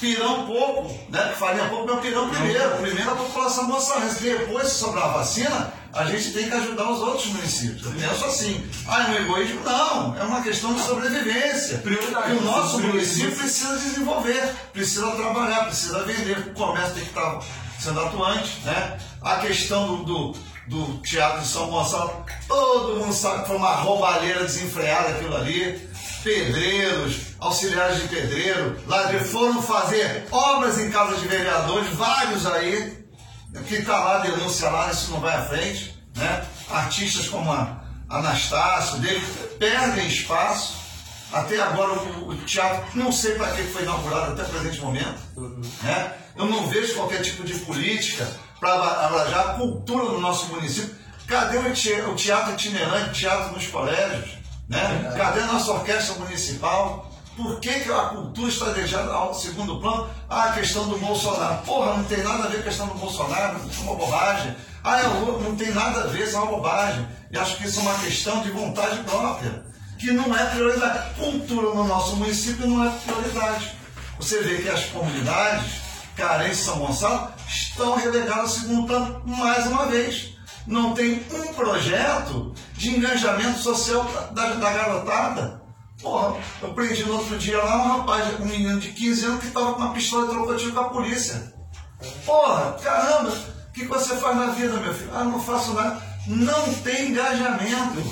pirão 0.00 0.46
pouco, 0.46 0.98
né? 1.10 1.34
Farinha 1.38 1.68
pouco, 1.68 1.86
meu 1.86 1.98
pirão 1.98 2.28
primeiro. 2.30 2.76
Primeiro 2.78 3.10
a 3.10 3.14
população 3.14 3.64
moçarense. 3.64 4.22
Depois, 4.22 4.68
se 4.68 4.78
sobrar 4.78 5.12
vacina, 5.12 5.72
a 5.92 6.04
gente 6.06 6.32
tem 6.32 6.48
que 6.48 6.54
ajudar 6.54 6.90
os 6.90 7.00
outros 7.00 7.26
municípios. 7.26 7.84
Eu 7.84 7.92
penso 7.92 8.24
assim. 8.24 8.66
Ah, 8.88 9.02
é 9.02 9.10
um 9.10 9.24
egoísmo? 9.24 9.62
Não. 9.62 10.18
É 10.18 10.24
uma 10.24 10.42
questão 10.42 10.72
de 10.72 10.80
sobrevivência. 10.80 11.78
Prioridade. 11.78 12.32
E 12.32 12.38
o 12.38 12.42
nosso 12.42 12.80
município 12.80 13.36
precisa 13.36 13.76
desenvolver, 13.76 14.42
precisa 14.72 15.10
trabalhar, 15.12 15.66
precisa 15.66 16.02
vender. 16.04 16.38
O 16.38 16.54
comércio 16.54 16.94
tem 16.94 17.04
que 17.04 17.10
estar 17.10 17.40
sendo 17.78 18.00
atuante, 18.00 18.58
né? 18.64 18.98
A 19.20 19.36
questão 19.36 20.02
do, 20.02 20.32
do, 20.32 20.38
do 20.70 20.98
Teatro 20.98 21.40
de 21.40 21.48
São 21.48 21.68
Gonçalo, 21.68 22.24
todo 22.46 23.00
mundo 23.00 23.12
sabe 23.12 23.42
que 23.42 23.48
foi 23.48 23.56
uma 23.56 23.74
roubalheira 23.74 24.44
desenfreada 24.44 25.08
aquilo 25.08 25.36
ali. 25.36 25.90
Pedreiros, 26.22 27.16
auxiliares 27.40 28.02
de 28.02 28.08
pedreiro, 28.08 28.78
ladreiros 28.86 29.30
foram 29.30 29.60
fazer 29.60 30.26
obras 30.30 30.78
em 30.78 30.90
casa 30.90 31.16
de 31.16 31.26
vereadores, 31.26 31.88
vários 31.94 32.46
aí, 32.46 33.04
que 33.66 33.76
está 33.76 33.98
lá, 33.98 34.18
denúncia 34.18 34.68
lá, 34.68 34.90
isso 34.90 35.10
não 35.10 35.18
vai 35.18 35.34
à 35.34 35.42
frente, 35.42 35.98
né? 36.14 36.44
Artistas 36.70 37.26
como 37.28 37.50
a 37.50 37.82
Anastácio, 38.08 38.98
dele, 38.98 39.24
perdem 39.58 40.06
espaço. 40.06 40.78
Até 41.32 41.60
agora 41.60 41.92
o, 41.92 42.28
o 42.28 42.36
teatro, 42.38 42.84
não 42.94 43.10
sei 43.10 43.36
para 43.36 43.52
que 43.52 43.62
foi 43.64 43.82
inaugurado 43.82 44.32
até 44.32 44.42
o 44.42 44.48
presente 44.48 44.80
momento. 44.80 45.18
Né? 45.82 46.12
Eu 46.36 46.46
não 46.46 46.66
vejo 46.68 46.94
qualquer 46.94 47.22
tipo 47.22 47.44
de 47.44 47.54
política 47.60 48.28
para 48.60 48.72
alajar 49.06 49.50
a 49.50 49.54
cultura 49.54 50.04
do 50.06 50.20
nosso 50.20 50.46
município. 50.48 50.94
Cadê 51.26 51.58
o 51.58 51.72
te- 51.72 52.00
o 52.02 52.14
teatro 52.14 52.52
itinerante, 52.52 53.20
teatro 53.20 53.52
nos 53.54 53.66
colégios? 53.68 54.30
Né? 54.68 55.14
Cadê 55.16 55.40
a 55.40 55.46
nossa 55.46 55.72
orquestra 55.72 56.14
municipal? 56.16 57.10
Por 57.36 57.58
que, 57.60 57.80
que 57.80 57.90
a 57.92 58.00
cultura 58.06 58.48
está 58.48 58.66
deixada 58.70 59.12
ao 59.12 59.32
segundo 59.32 59.80
plano? 59.80 60.10
Ah, 60.28 60.44
a 60.44 60.52
questão 60.52 60.88
do 60.88 60.98
Bolsonaro. 60.98 61.62
Porra, 61.64 61.96
não 61.96 62.04
tem 62.04 62.22
nada 62.22 62.44
a 62.44 62.46
ver 62.48 62.56
com 62.56 62.60
a 62.60 62.64
questão 62.64 62.86
do 62.88 62.94
Bolsonaro, 62.94 63.56
é 63.58 63.82
uma 63.82 63.94
bobagem. 63.94 64.54
Ah, 64.84 65.00
é 65.00 65.06
o 65.06 65.20
Lula, 65.24 65.48
não 65.48 65.56
tem 65.56 65.70
nada 65.72 66.00
a 66.02 66.06
ver, 66.08 66.26
isso 66.26 66.36
é 66.36 66.40
uma 66.40 66.50
bobagem. 66.50 67.06
E 67.30 67.38
acho 67.38 67.56
que 67.56 67.66
isso 67.66 67.78
é 67.80 67.82
uma 67.82 67.94
questão 68.00 68.42
de 68.42 68.50
vontade 68.50 68.98
própria, 69.04 69.62
que 69.98 70.10
não 70.10 70.36
é 70.36 70.44
prioridade. 70.46 71.14
Cultura 71.14 71.74
no 71.74 71.84
nosso 71.84 72.16
município 72.16 72.66
não 72.66 72.84
é 72.86 72.90
prioridade. 73.06 73.72
Você 74.18 74.42
vê 74.42 74.58
que 74.62 74.68
as 74.68 74.84
comunidades 74.86 75.70
carentes 76.16 76.58
de 76.58 76.64
São 76.64 76.78
Gonçalo 76.78 77.32
estão 77.48 77.96
relegadas 77.96 78.38
ao 78.38 78.48
segundo 78.48 78.86
plano 78.86 79.22
mais 79.26 79.66
uma 79.66 79.86
vez. 79.86 80.36
Não 80.66 80.94
tem 80.94 81.24
um 81.32 81.52
projeto 81.54 82.54
de 82.74 82.90
engajamento 82.96 83.58
social 83.58 84.04
da, 84.32 84.54
da 84.54 84.70
garotada. 84.70 85.60
Porra, 86.00 86.36
eu 86.62 86.72
prendi 86.72 87.04
no 87.04 87.14
outro 87.14 87.36
dia 87.38 87.62
lá 87.62 87.76
um 87.76 87.98
rapaz, 87.98 88.40
um 88.40 88.46
menino 88.46 88.80
de 88.80 88.88
15 88.92 89.24
anos 89.26 89.40
que 89.40 89.48
estava 89.48 89.74
com 89.74 89.80
uma 89.80 89.92
pistola 89.92 90.26
e 90.26 90.30
trocou 90.30 90.56
tiro 90.56 90.72
com 90.72 90.80
a 90.80 90.88
polícia. 90.88 91.52
Porra, 92.24 92.72
caramba, 92.82 93.30
o 93.30 93.72
que, 93.72 93.84
você 93.84 94.16
faz 94.16 94.36
na 94.36 94.46
vida, 94.46 94.78
meu 94.78 94.94
filho? 94.94 95.10
Ah, 95.14 95.24
não 95.24 95.40
faço 95.40 95.74
nada. 95.74 96.00
Não 96.26 96.74
tem 96.74 97.10
engajamento. 97.10 98.02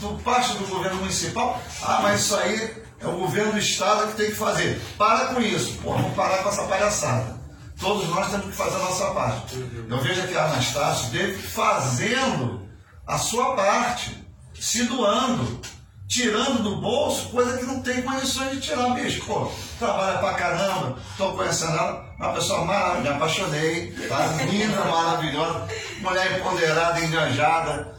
por 0.00 0.18
parte 0.20 0.52
do 0.54 0.66
governo 0.66 1.00
municipal, 1.00 1.60
ah, 1.82 2.00
mas 2.02 2.20
isso 2.20 2.36
aí 2.36 2.84
é 3.00 3.06
o 3.06 3.12
governo 3.12 3.52
do 3.52 3.58
estado 3.58 4.08
que 4.08 4.16
tem 4.16 4.30
que 4.30 4.36
fazer. 4.36 4.80
Para 4.96 5.26
com 5.34 5.40
isso. 5.40 5.78
Pô, 5.82 5.92
vamos 5.92 6.14
parar 6.14 6.42
com 6.42 6.48
essa 6.48 6.62
palhaçada. 6.64 7.35
Todos 7.78 8.08
nós 8.08 8.30
temos 8.30 8.46
que 8.46 8.52
fazer 8.52 8.76
a 8.76 8.80
nossa 8.80 9.10
parte. 9.10 9.56
Eu 9.88 9.98
vejo 9.98 10.22
aqui 10.22 10.36
a 10.36 10.46
Anastácio 10.46 11.10
dele 11.10 11.36
fazendo 11.36 12.66
a 13.06 13.18
sua 13.18 13.54
parte, 13.54 14.26
se 14.58 14.84
doando, 14.84 15.60
tirando 16.08 16.62
do 16.62 16.76
bolso 16.80 17.28
coisa 17.28 17.58
que 17.58 17.64
não 17.64 17.80
tem 17.82 18.02
condições 18.02 18.52
de 18.52 18.60
tirar, 18.60 18.94
bicho. 18.94 19.24
Pô, 19.24 19.50
trabalha 19.78 20.18
pra 20.18 20.34
caramba, 20.34 20.98
tô 21.16 21.32
conhecendo 21.32 21.72
ela, 21.76 22.14
uma 22.18 22.32
pessoa 22.32 22.64
maravilhosa, 22.64 23.02
me 23.02 23.08
apaixonei, 23.16 23.92
tá? 24.08 24.26
linda, 24.50 24.84
maravilhosa, 24.84 25.68
mulher 26.00 26.38
empoderada, 26.38 27.00
enganjada, 27.00 27.94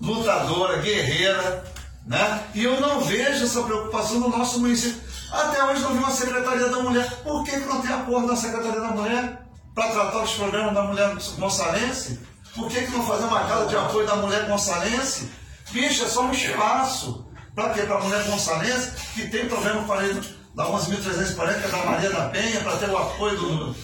lutadora, 0.00 0.78
guerreira, 0.78 1.64
né? 2.06 2.44
E 2.54 2.64
eu 2.64 2.80
não 2.80 3.00
vejo 3.00 3.44
essa 3.44 3.62
preocupação 3.62 4.20
no 4.20 4.28
nosso 4.28 4.60
município. 4.60 5.07
Até 5.30 5.62
hoje 5.64 5.82
não 5.82 5.92
vi 5.92 5.98
uma 5.98 6.10
Secretaria 6.10 6.68
da 6.68 6.78
Mulher. 6.80 7.10
Por 7.22 7.44
que, 7.44 7.50
que 7.50 7.66
não 7.66 7.82
tem 7.82 7.92
acordo 7.92 8.26
na 8.26 8.36
Secretaria 8.36 8.80
da 8.80 8.88
Mulher 8.88 9.42
para 9.74 9.90
tratar 9.90 10.22
os 10.22 10.32
problemas 10.32 10.74
da 10.74 10.82
mulher 10.82 11.14
gonçalense? 11.38 12.20
Por 12.54 12.68
que, 12.68 12.82
que 12.82 12.90
não 12.90 13.06
fazer 13.06 13.24
uma 13.24 13.44
casa 13.44 13.66
de 13.66 13.76
apoio 13.76 14.06
da 14.06 14.16
mulher 14.16 14.46
gonçalense? 14.46 15.30
Bicho, 15.70 16.04
é 16.04 16.08
só 16.08 16.22
um 16.22 16.32
espaço. 16.32 17.26
Para 17.54 17.74
quê? 17.74 17.82
Para 17.82 17.96
a 17.96 18.00
mulher 18.00 18.24
gonçalense 18.24 18.92
que 19.14 19.28
tem 19.28 19.48
problema 19.48 19.84
com 19.84 19.92
a 19.92 19.96
lei 19.96 20.14
da 20.54 20.64
11.340, 20.64 21.60
que 21.60 21.66
é 21.66 21.68
da 21.68 21.84
Maria 21.84 22.10
da 22.10 22.28
Penha, 22.30 22.60
para 22.60 22.76
ter 22.78 22.88
o 22.88 22.96
apoio 22.96 23.36
do, 23.36 23.76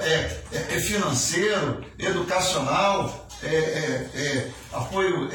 é, 0.00 0.42
é, 0.52 0.76
é 0.76 0.80
financeiro, 0.80 1.84
educacional, 1.98 3.26
é, 3.42 3.48
é, 3.54 4.10
é 4.14 4.50
apoio 4.72 5.28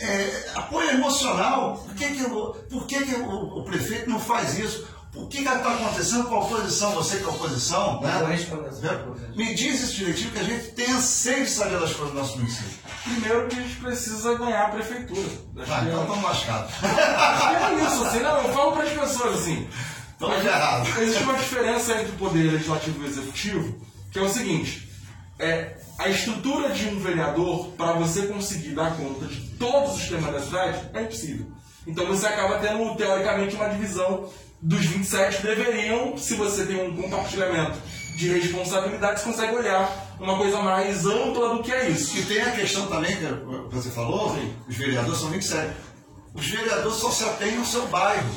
é, 0.00 0.50
apoio 0.54 0.90
emocional. 0.90 1.78
Por 1.78 1.94
que, 1.94 2.08
que, 2.10 2.24
por 2.24 2.86
que, 2.86 3.04
que 3.04 3.14
o, 3.16 3.58
o, 3.58 3.64
prefeito 3.64 4.08
não 4.08 4.20
faz 4.20 4.58
isso? 4.58 4.86
O 5.14 5.26
que 5.26 5.38
está 5.38 5.52
acontecendo 5.52 6.24
com 6.24 6.36
a 6.36 6.40
oposição, 6.40 6.92
você 6.92 7.16
que 7.16 7.24
é 7.24 7.26
a 7.26 7.30
oposição? 7.30 8.00
Né? 8.00 8.10
Me 9.34 9.54
diz 9.54 9.80
isso 9.80 9.96
direitinho, 9.96 10.30
que 10.30 10.38
a 10.38 10.44
gente 10.44 10.68
tenha 10.72 11.00
sede 11.00 11.44
de 11.44 11.50
saber 11.50 11.80
das 11.80 11.92
coisas 11.92 12.14
do 12.14 12.20
nosso 12.20 12.38
município. 12.38 12.78
Primeiro 13.02 13.48
que 13.48 13.58
a 13.58 13.62
gente 13.62 13.76
precisa 13.76 14.34
ganhar 14.34 14.66
a 14.66 14.68
prefeitura. 14.68 15.28
Ah, 15.66 15.82
então 15.84 16.02
estamos 16.02 16.24
lascados. 16.24 16.70
É 16.82 17.84
isso, 17.84 18.04
assim, 18.04 18.20
não, 18.20 18.42
eu 18.42 18.52
falo 18.52 18.72
para 18.72 18.84
as 18.84 18.92
pessoas 18.92 19.40
assim. 19.40 19.68
Estamos 20.12 20.44
errados. 20.44 20.96
Existe 20.98 21.22
uma 21.22 21.34
diferença 21.34 21.92
entre 21.94 22.12
o 22.12 22.18
poder 22.18 22.52
legislativo 22.52 23.02
e 23.02 23.06
o 23.06 23.08
executivo, 23.08 23.80
que 24.12 24.18
é 24.18 24.22
o 24.22 24.28
seguinte, 24.28 24.87
é, 25.38 25.76
a 25.98 26.08
estrutura 26.08 26.70
de 26.70 26.88
um 26.88 26.98
vereador, 26.98 27.68
para 27.76 27.92
você 27.92 28.26
conseguir 28.26 28.70
dar 28.70 28.96
conta 28.96 29.26
de 29.26 29.40
todos 29.56 29.96
os 29.96 30.08
temas 30.08 30.32
da 30.32 30.40
cidade, 30.40 30.90
é 30.94 31.02
impossível. 31.02 31.46
Então 31.86 32.06
você 32.06 32.26
acaba 32.26 32.58
tendo, 32.58 32.94
teoricamente, 32.96 33.54
uma 33.54 33.68
divisão 33.68 34.28
dos 34.60 34.84
27 34.84 35.42
deveriam, 35.42 36.16
se 36.16 36.34
você 36.34 36.66
tem 36.66 36.82
um 36.82 37.00
compartilhamento 37.00 37.78
de 38.16 38.28
responsabilidade, 38.28 39.20
você 39.20 39.26
consegue 39.26 39.54
olhar 39.54 40.16
uma 40.18 40.36
coisa 40.36 40.60
mais 40.60 41.06
ampla 41.06 41.54
do 41.54 41.62
que 41.62 41.72
é 41.72 41.88
isso. 41.88 42.18
E 42.18 42.24
tem 42.24 42.42
a 42.42 42.50
questão 42.50 42.86
também, 42.88 43.16
que 43.16 43.74
você 43.74 43.90
falou, 43.90 44.34
Sim. 44.34 44.52
os 44.68 44.76
vereadores 44.76 45.20
são 45.20 45.30
27. 45.30 45.72
Os 46.34 46.46
vereadores 46.46 46.98
só 46.98 47.10
se 47.10 47.24
atêm 47.24 47.56
no 47.56 47.64
seu 47.64 47.86
bairro. 47.86 48.28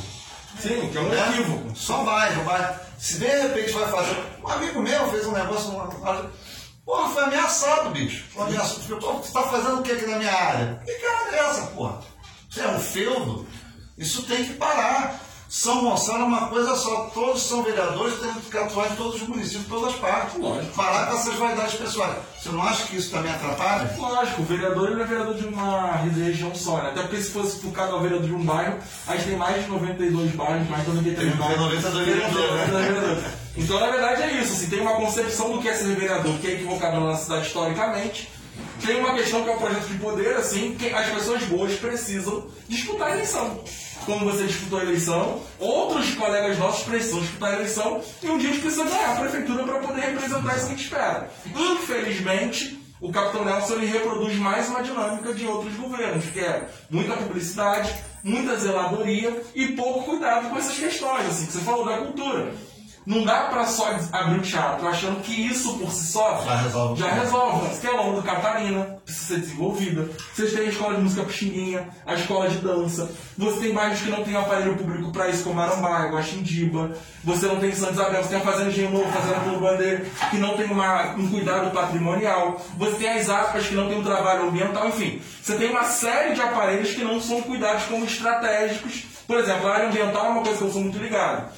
Sim, 0.60 0.90
que 0.92 0.98
é 0.98 1.02
um 1.02 1.10
né? 1.10 1.30
equívoco. 1.30 1.76
Só 1.76 2.04
bairro, 2.04 2.44
bairro. 2.44 2.80
Se 3.00 3.18
de 3.18 3.26
repente 3.26 3.72
vai 3.72 3.90
fazer. 3.90 4.16
Um 4.44 4.48
amigo 4.48 4.82
meu 4.82 5.10
fez 5.10 5.26
um 5.26 5.32
negócio. 5.32 5.72
Porra, 6.86 7.10
foi 7.10 7.24
ameaçado, 7.24 7.90
bicho. 7.92 8.26
Foi 8.34 8.44
ameaçado. 8.44 8.82
Você 8.82 9.32
tá 9.32 9.44
fazendo 9.44 9.80
o 9.80 9.84
que 9.84 9.92
aqui 9.92 10.06
na 10.06 10.18
minha 10.18 10.34
área? 10.34 10.82
Que 10.86 10.94
cara 10.94 11.36
é 11.36 11.40
essa, 11.40 11.62
porra? 11.68 12.00
Você 12.50 12.62
é 12.62 12.68
um 12.68 12.80
feudo? 12.80 13.48
Isso 13.98 14.24
tem 14.24 14.44
que 14.44 14.54
parar. 14.54 15.20
São 15.52 15.84
Gonçalo 15.84 16.22
é 16.22 16.26
uma 16.26 16.48
coisa 16.48 16.78
só, 16.78 17.12
todos 17.14 17.44
são 17.44 17.62
vereadores, 17.62 18.18
têm 18.22 18.34
que 18.50 18.58
atuar 18.58 18.90
em 18.90 18.96
todos 18.96 19.22
os 19.22 19.28
municípios, 19.28 19.66
em 19.66 19.70
todas 19.70 19.94
as 19.94 20.00
partes. 20.00 20.40
Lógico. 20.40 20.74
Parar 20.74 21.08
com 21.08 21.18
essas 21.18 21.36
vaidades 21.36 21.74
pessoais. 21.74 22.16
Você 22.42 22.50
não 22.50 22.64
acha 22.64 22.88
que 22.88 22.96
isso 22.96 23.12
também 23.12 23.34
atrapalha? 23.34 23.94
Lógico, 23.98 24.44
o 24.44 24.46
vereador 24.46 24.92
ele 24.92 25.02
é 25.02 25.06
vereador 25.06 25.34
de 25.34 25.46
uma 25.46 25.98
região 25.98 26.56
só, 26.56 26.78
né? 26.78 26.92
Até 26.92 27.02
porque 27.02 27.22
se 27.22 27.32
fosse 27.32 27.60
por 27.60 27.74
cada 27.74 27.98
vereador 27.98 28.26
de 28.26 28.34
um 28.34 28.46
bairro, 28.46 28.80
a 29.06 29.18
gente 29.18 29.28
tem 29.28 29.36
mais 29.36 29.62
de 29.62 29.70
92 29.70 30.32
bairros, 30.36 30.70
mais 30.70 30.86
de 30.86 30.90
93 30.90 31.36
bairros. 31.36 31.58
92 31.60 32.06
vereadores. 32.06 33.24
Né? 33.24 33.34
Então, 33.56 33.80
na 33.80 33.92
verdade, 33.92 34.24
é 34.24 34.42
isso. 34.42 34.54
Assim, 34.54 34.70
tem 34.70 34.82
uma 34.82 34.96
concepção 34.96 35.52
do 35.52 35.62
que 35.62 35.68
é 35.68 35.74
ser 35.74 35.96
vereador, 35.96 36.38
que 36.40 36.48
é 36.48 36.52
equivocada 36.54 37.00
na 37.00 37.16
cidade 37.16 37.48
historicamente. 37.48 38.30
Tem 38.86 39.00
uma 39.00 39.14
questão 39.14 39.44
que 39.44 39.50
é 39.50 39.54
o 39.54 39.58
projeto 39.58 39.88
de 39.88 39.98
poder, 39.98 40.36
assim, 40.36 40.76
que 40.76 40.90
as 40.90 41.10
pessoas 41.10 41.44
boas 41.44 41.74
precisam 41.74 42.48
disputar 42.68 43.10
a 43.10 43.16
eleição. 43.16 43.64
Como 44.06 44.26
você 44.26 44.46
disputou 44.46 44.80
a 44.80 44.84
eleição, 44.84 45.42
outros 45.60 46.16
colegas 46.16 46.58
nossos 46.58 46.84
precisam 46.84 47.20
disputar 47.20 47.52
a 47.52 47.56
eleição 47.58 48.02
e 48.24 48.28
um 48.28 48.38
dia 48.40 48.50
a 48.50 48.54
gente 48.54 48.62
precisa 48.64 48.86
ganhar 48.86 49.12
a 49.12 49.20
prefeitura 49.20 49.64
para 49.64 49.80
poder 49.80 50.02
representar 50.02 50.56
isso 50.56 50.66
que 50.66 50.74
a 50.74 50.76
gente 50.76 50.84
espera. 50.84 51.32
Infelizmente, 51.56 52.80
o 53.00 53.12
Capitão 53.12 53.46
Nelson 53.46 53.74
ele 53.74 53.86
reproduz 53.86 54.36
mais 54.38 54.68
uma 54.70 54.82
dinâmica 54.82 55.34
de 55.34 55.46
outros 55.46 55.76
governos, 55.76 56.26
que 56.26 56.40
é 56.40 56.68
muita 56.90 57.16
publicidade, 57.18 57.94
muita 58.24 58.56
zeladoria 58.58 59.44
e 59.54 59.68
pouco 59.70 60.04
cuidado 60.04 60.50
com 60.50 60.58
essas 60.58 60.78
questões, 60.78 61.28
assim, 61.28 61.46
que 61.46 61.54
você 61.54 61.60
falou 61.60 61.86
da 61.86 61.98
cultura. 61.98 62.54
Não 63.06 63.24
dá 63.24 63.46
para 63.46 63.66
só 63.66 63.90
abrir 64.12 64.40
o 64.40 64.42
teatro 64.42 64.88
achando 64.88 65.22
que 65.22 65.34
isso 65.34 65.78
por 65.80 65.92
si 65.92 66.12
só 66.12 66.44
já 66.46 66.56
resolve. 66.58 67.00
Já 67.00 67.12
resolve. 67.12 67.68
Você 67.70 67.88
tem 67.88 67.90
a 67.90 68.02
Longa 68.02 68.22
do 68.22 68.24
Catarina, 68.24 69.02
precisa 69.04 69.26
ser 69.26 69.40
desenvolvida. 69.40 70.10
Vocês 70.34 70.54
têm 70.54 70.68
a 70.68 70.70
escola 70.70 70.96
de 70.96 71.02
música 71.02 71.24
Pixinguinha, 71.24 71.90
a 72.06 72.14
escola 72.14 72.48
de 72.48 72.58
dança. 72.60 73.10
Você 73.38 73.60
tem 73.60 73.74
bairros 73.74 74.02
que 74.02 74.10
não 74.10 74.24
tem 74.24 74.36
aparelho 74.36 74.78
público 74.78 75.12
para 75.12 75.30
isso, 75.30 75.44
como 75.44 75.60
Arambaia, 75.60 76.12
Guaxindiba. 76.12 76.92
Você 77.24 77.48
não 77.48 77.60
tem 77.60 77.74
Santa 77.74 77.94
Isabel, 77.94 78.22
você 78.24 78.30
tem 78.30 78.38
a 78.38 78.42
Fazenda 78.42 78.70
Engenho 78.70 78.92
Novo, 78.92 79.12
Fazenda 79.12 79.40
Pelo 79.40 79.60
Bandeira, 79.60 80.06
que 80.30 80.38
não 80.38 80.56
tem 80.56 80.68
uma, 80.68 81.16
um 81.16 81.28
cuidado 81.28 81.72
patrimonial. 81.72 82.64
Você 82.78 82.96
tem 82.98 83.10
as 83.10 83.30
aspas 83.30 83.66
que 83.66 83.74
não 83.74 83.88
tem 83.88 84.00
um 84.00 84.04
trabalho 84.04 84.48
ambiental, 84.48 84.88
enfim. 84.88 85.20
Você 85.42 85.56
tem 85.56 85.72
uma 85.72 85.86
série 85.86 86.36
de 86.36 86.42
aparelhos 86.42 86.92
que 86.92 87.04
não 87.04 87.20
são 87.20 87.42
cuidados 87.42 87.84
como 87.86 88.06
estratégicos. 88.06 89.06
Por 89.26 89.40
exemplo, 89.40 89.68
a 89.68 89.74
área 89.74 89.88
ambiental 89.88 90.26
é 90.26 90.30
uma 90.30 90.42
coisa 90.42 90.58
que 90.60 90.64
eu 90.66 90.72
sou 90.72 90.82
muito 90.82 91.00
ligado. 91.00 91.52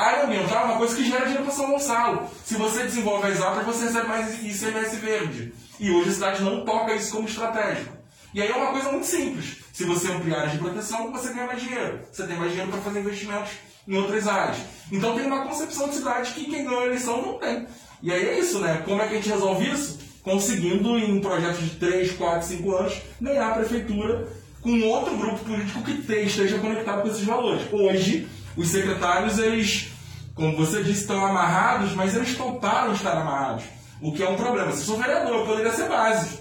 A 0.00 0.02
área 0.02 0.24
ambiental 0.24 0.62
é 0.62 0.64
uma 0.64 0.78
coisa 0.78 0.96
que 0.96 1.04
gera 1.04 1.26
dinheiro 1.26 1.44
para 1.44 1.52
São 1.52 1.70
Gonçalo. 1.70 2.26
Se 2.42 2.54
você 2.54 2.84
desenvolve 2.84 3.26
as 3.26 3.38
altas, 3.38 3.66
você 3.66 3.84
recebe 3.84 4.08
mais 4.08 4.32
ICMS 4.42 4.96
verde. 4.96 5.52
E 5.78 5.90
hoje 5.90 6.08
a 6.08 6.12
cidade 6.14 6.42
não 6.42 6.64
toca 6.64 6.94
isso 6.94 7.12
como 7.12 7.28
estratégico. 7.28 7.92
E 8.32 8.40
aí 8.40 8.50
é 8.50 8.56
uma 8.56 8.72
coisa 8.72 8.90
muito 8.90 9.06
simples. 9.06 9.58
Se 9.74 9.84
você 9.84 10.10
ampliar 10.10 10.38
áreas 10.38 10.52
de 10.52 10.58
proteção, 10.58 11.12
você 11.12 11.34
ganha 11.34 11.48
mais 11.48 11.60
dinheiro. 11.60 12.00
Você 12.10 12.26
tem 12.26 12.34
mais 12.34 12.50
dinheiro 12.50 12.72
para 12.72 12.80
fazer 12.80 13.00
investimentos 13.00 13.50
em 13.86 13.94
outras 13.98 14.26
áreas. 14.26 14.56
Então 14.90 15.14
tem 15.14 15.26
uma 15.26 15.44
concepção 15.44 15.90
de 15.90 15.96
cidade 15.96 16.32
que 16.32 16.46
quem 16.46 16.64
ganha 16.64 16.80
a 16.80 16.86
eleição 16.86 17.20
não 17.20 17.34
tem. 17.34 17.66
E 18.02 18.10
aí 18.10 18.26
é 18.26 18.38
isso, 18.38 18.58
né? 18.58 18.82
Como 18.86 19.02
é 19.02 19.06
que 19.06 19.12
a 19.12 19.16
gente 19.18 19.28
resolve 19.28 19.70
isso? 19.70 19.98
Conseguindo, 20.22 20.98
em 20.98 21.12
um 21.12 21.20
projeto 21.20 21.58
de 21.58 21.76
3, 21.76 22.12
4, 22.12 22.48
5 22.48 22.74
anos, 22.74 23.02
ganhar 23.20 23.48
a 23.48 23.52
prefeitura 23.52 24.26
com 24.62 24.80
outro 24.82 25.14
grupo 25.14 25.44
político 25.44 25.82
que 25.82 25.92
esteja 25.92 26.58
conectado 26.58 27.02
com 27.02 27.08
esses 27.08 27.24
valores. 27.24 27.62
Hoje, 27.70 28.26
os 28.56 28.68
secretários, 28.68 29.38
eles, 29.38 29.88
como 30.34 30.56
você 30.56 30.82
disse, 30.82 31.02
estão 31.02 31.24
amarrados, 31.24 31.92
mas 31.92 32.14
eles 32.14 32.36
toparam 32.36 32.92
estar 32.92 33.16
amarrados. 33.16 33.64
O 34.00 34.12
que 34.12 34.22
é 34.22 34.28
um 34.28 34.36
problema. 34.36 34.72
Se 34.72 34.78
eu 34.78 34.84
sou 34.84 34.98
vereador, 34.98 35.40
eu 35.40 35.46
poderia 35.46 35.72
ser 35.72 35.88
base. 35.88 36.40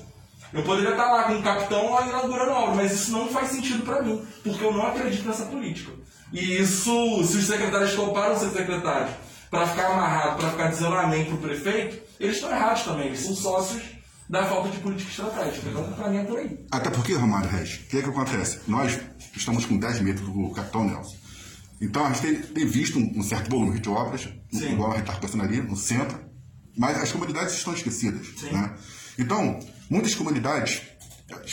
Eu 0.52 0.64
poderia 0.64 0.92
estar 0.92 1.12
lá 1.12 1.24
com 1.24 1.36
o 1.36 1.44
capitão 1.44 1.92
lá 1.92 2.08
inaugurando 2.08 2.52
a 2.52 2.60
obra, 2.60 2.76
mas 2.76 2.92
isso 2.92 3.12
não 3.12 3.28
faz 3.28 3.50
sentido 3.50 3.84
para 3.84 4.02
mim, 4.02 4.26
porque 4.44 4.64
eu 4.64 4.74
não 4.74 4.88
acredito 4.88 5.28
nessa 5.28 5.46
política. 5.46 5.92
E 6.34 6.58
isso, 6.58 7.24
se 7.24 7.38
os 7.38 7.46
secretários 7.46 7.94
toparam 7.94 8.38
ser 8.38 8.50
secretários 8.50 9.12
para 9.50 9.68
ficar 9.68 9.88
amarrado, 9.88 10.38
para 10.38 10.50
ficar 10.50 10.68
dizendo 10.70 10.96
amém 10.96 11.26
para 11.26 11.36
o 11.36 11.40
prefeito, 11.40 12.02
eles 12.20 12.36
estão 12.36 12.52
errados 12.52 12.84
também. 12.84 13.08
Eles 13.08 13.20
são 13.20 13.36
sócios 13.36 13.82
da 14.28 14.46
falta 14.46 14.70
de 14.70 14.78
política 14.78 15.10
estratégica. 15.10 15.70
Então, 15.70 15.92
para 15.94 16.10
mim, 16.10 16.18
é 16.18 16.24
por 16.24 16.38
aí. 16.38 16.66
Até 16.72 16.90
porque, 16.90 17.14
Romário 17.14 17.50
Reis, 17.50 17.76
o 17.76 17.90
que, 17.90 17.98
é 17.98 18.02
que 18.02 18.10
acontece? 18.10 18.60
Nós 18.68 19.00
estamos 19.36 19.66
com 19.66 19.78
10 19.78 20.02
metros 20.02 20.28
do 20.30 20.52
capitão 20.52 20.86
Nelson. 20.86 21.16
Então 21.82 22.06
a 22.06 22.14
gente 22.14 22.22
tem, 22.22 22.42
tem 22.42 22.66
visto 22.66 23.00
um, 23.00 23.20
um, 23.20 23.24
certo 23.24 23.50
volume 23.50 23.80
de 23.80 23.90
obras, 23.90 24.30
Sim. 24.52 24.74
igual 24.74 24.92
a 24.92 24.98
gente 24.98 25.08
está 25.08 25.20
pensando 25.20 25.44
ali, 25.44 25.62
no 25.62 25.76
centro, 25.76 26.20
mas 26.78 26.98
as 27.02 27.12
comunidades 27.12 27.54
estão 27.54 27.74
esquecidas. 27.74 28.28
Né? 28.44 28.76
Então, 29.18 29.60
muitas 29.90 30.14
comunidades 30.16 30.82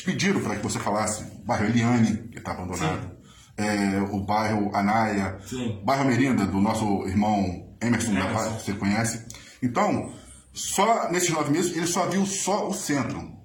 pediram 0.05 0.41
para 0.41 0.57
que 0.57 0.63
você 0.63 0.79
falasse 0.79 1.23
o 1.23 1.45
bairro 1.45 1.67
Eliane, 1.67 2.29
que 2.29 2.39
está 2.39 2.53
abandonado, 2.53 3.17
é, 3.57 4.01
o 4.11 4.21
bairro 4.21 4.75
Anaia, 4.75 5.39
Sim. 5.47 5.81
bairro 5.85 6.05
Merinda, 6.05 6.47
do 6.47 6.61
nosso 6.61 7.07
irmão 7.07 7.75
Emerson, 7.81 8.11
Emerson. 8.11 8.29
da 8.29 8.35
Paz, 8.35 8.53
que 8.57 8.65
você 8.65 8.73
conhece. 8.75 9.27
Então, 9.63 10.13
só 10.53 11.11
nesses 11.11 11.31
nove 11.31 11.51
meses, 11.51 11.77
ele 11.77 11.87
só 11.87 12.07
viu 12.09 12.25
só 12.27 12.69
o 12.69 12.75
centro. 12.75 13.37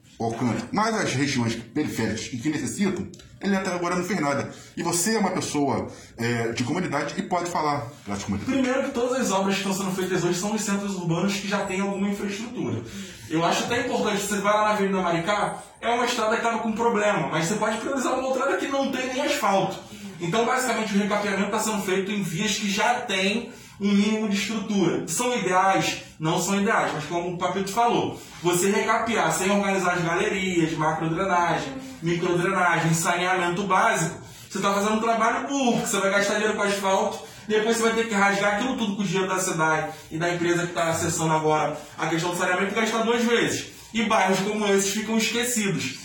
Mas 0.72 0.96
as 0.96 1.14
regiões 1.14 1.56
periféricas 1.56 2.30
e 2.32 2.38
que 2.38 2.50
necessitam, 2.50 3.08
ele 3.42 3.56
até 3.56 3.72
agora 3.74 3.96
não 3.96 4.04
fez 4.04 4.20
nada. 4.20 4.52
E 4.78 4.84
você 4.84 5.16
é 5.16 5.20
uma 5.20 5.32
pessoa 5.32 5.88
é, 6.18 6.50
de 6.50 6.64
comunidade 6.64 7.16
e 7.18 7.24
pode 7.24 7.50
falar 7.50 7.88
das 8.06 8.24
comunidades. 8.24 8.54
Primeiro 8.54 8.84
que 8.84 8.92
todas 8.92 9.20
as 9.20 9.32
obras 9.32 9.56
que 9.56 9.62
estão 9.62 9.74
sendo 9.74 9.96
feitas 9.96 10.24
hoje 10.24 10.40
são 10.40 10.54
nos 10.54 10.62
centros 10.62 10.96
urbanos 10.96 11.36
que 11.36 11.48
já 11.48 11.66
têm 11.66 11.82
alguma 11.82 12.10
infraestrutura. 12.10 12.82
Eu 13.30 13.44
acho 13.46 13.64
até 13.64 13.86
importante, 13.86 14.22
você 14.22 14.38
vai 14.42 14.54
lá 14.54 14.64
na 14.66 14.70
Avenida 14.72 15.02
Maricá, 15.02 15.64
é 15.80 15.90
uma 15.90 16.06
estrada 16.06 16.32
que 16.32 16.44
estava 16.44 16.60
com 16.60 16.72
problema, 16.74 17.30
mas 17.30 17.46
você 17.46 17.56
pode 17.56 17.78
priorizar 17.78 18.14
uma 18.14 18.28
outra 18.28 18.58
que 18.58 18.68
não 18.68 18.92
tem 18.92 19.08
nem 19.08 19.22
asfalto. 19.22 19.80
Então, 20.20 20.46
basicamente, 20.46 20.94
o 20.94 21.00
recapeamento 21.00 21.46
está 21.46 21.60
sendo 21.60 21.82
feito 21.82 22.12
em 22.12 22.22
vias 22.22 22.56
que 22.56 22.70
já 22.70 23.02
têm 23.02 23.52
um 23.80 23.92
mínimo 23.92 24.30
de 24.30 24.38
estrutura. 24.38 25.08
São 25.08 25.36
ideais? 25.36 26.04
Não 26.22 26.40
são 26.40 26.62
ideais, 26.62 26.92
mas 26.94 27.06
como 27.06 27.34
o 27.34 27.38
Papito 27.40 27.72
falou, 27.72 28.22
você 28.44 28.70
recapear 28.70 29.32
sem 29.32 29.50
organizar 29.50 29.94
as 29.94 30.04
galerias, 30.04 30.72
macrodrenagem, 30.74 31.74
microdrenagem, 32.00 32.94
saneamento 32.94 33.64
básico, 33.64 34.22
você 34.48 34.60
está 34.60 34.72
fazendo 34.72 34.98
um 34.98 35.00
trabalho 35.00 35.48
burro, 35.48 35.80
você 35.80 36.00
vai 36.00 36.12
gastar 36.12 36.36
dinheiro 36.36 36.54
com 36.54 36.62
asfalto, 36.62 37.26
depois 37.48 37.76
você 37.76 37.84
vai 37.86 37.94
ter 37.94 38.08
que 38.08 38.14
rasgar 38.14 38.54
aquilo 38.54 38.78
tudo 38.78 38.98
com 38.98 39.02
o 39.02 39.04
dinheiro 39.04 39.28
da 39.28 39.40
cidade 39.40 39.94
e 40.12 40.20
da 40.20 40.32
empresa 40.32 40.62
que 40.62 40.70
está 40.70 40.90
acessando 40.90 41.34
agora 41.34 41.76
a 41.98 42.06
questão 42.06 42.30
do 42.30 42.38
saneamento 42.38 42.72
e 42.72 42.80
gastar 42.80 43.00
duas 43.00 43.24
vezes. 43.24 43.72
E 43.92 44.04
bairros 44.04 44.42
como 44.42 44.68
esses 44.68 44.92
ficam 44.92 45.18
esquecidos. 45.18 46.02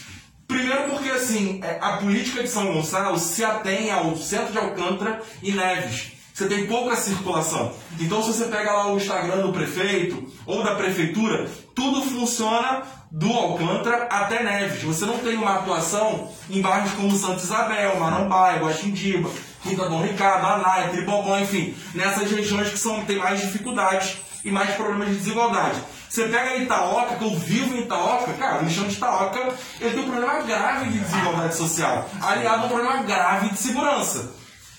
Primeiro 0.48 0.84
porque 0.84 1.10
assim, 1.10 1.60
é, 1.62 1.76
a 1.78 1.98
política 1.98 2.42
de 2.42 2.48
São 2.48 2.72
Gonçalo 2.72 3.18
se 3.18 3.44
atém 3.44 3.90
ao 3.90 4.16
centro 4.16 4.50
de 4.50 4.58
Alcântara 4.58 5.20
e 5.42 5.52
Neves. 5.52 6.15
Você 6.36 6.48
tem 6.48 6.66
pouca 6.66 6.94
circulação. 6.96 7.72
Então 7.98 8.22
se 8.22 8.34
você 8.34 8.44
pega 8.44 8.70
lá 8.70 8.92
o 8.92 8.98
Instagram 8.98 9.38
do 9.38 9.52
prefeito 9.54 10.30
ou 10.44 10.62
da 10.62 10.74
prefeitura, 10.74 11.48
tudo 11.74 12.02
funciona 12.02 12.82
do 13.10 13.32
Alcântara 13.32 14.06
até 14.10 14.42
Neves. 14.42 14.82
Você 14.82 15.06
não 15.06 15.16
tem 15.16 15.38
uma 15.38 15.54
atuação 15.54 16.30
em 16.50 16.60
bairros 16.60 16.92
como 16.92 17.16
Santa 17.16 17.42
Isabel, 17.42 17.98
Marambaia, 17.98 18.60
Guaxindiba, 18.60 19.30
Quinta 19.62 19.88
Dom 19.88 20.02
Ricardo, 20.02 20.44
Anaia, 20.46 20.90
Tribobão, 20.90 21.40
enfim, 21.40 21.74
nessas 21.94 22.30
regiões 22.30 22.68
que 22.68 22.78
são, 22.78 23.02
tem 23.06 23.16
mais 23.16 23.40
dificuldades 23.40 24.18
e 24.44 24.50
mais 24.50 24.74
problemas 24.74 25.08
de 25.08 25.14
desigualdade. 25.14 25.80
Você 26.06 26.28
pega 26.28 26.56
Itaoca, 26.56 27.16
que 27.16 27.24
eu 27.24 27.34
vivo 27.34 27.74
em 27.74 27.80
Itaoca, 27.80 28.34
cara, 28.34 28.60
o 28.60 28.64
lixão 28.66 28.86
de 28.86 28.94
Itaoca 28.94 29.54
ele 29.80 29.94
tem 29.94 30.04
um 30.04 30.10
problema 30.10 30.42
grave 30.42 30.90
de 30.90 30.98
desigualdade 30.98 31.56
social, 31.56 32.10
aliado 32.20 32.64
a 32.64 32.66
um 32.66 32.68
problema 32.68 33.02
grave 33.04 33.48
de 33.48 33.58
segurança. 33.58 34.35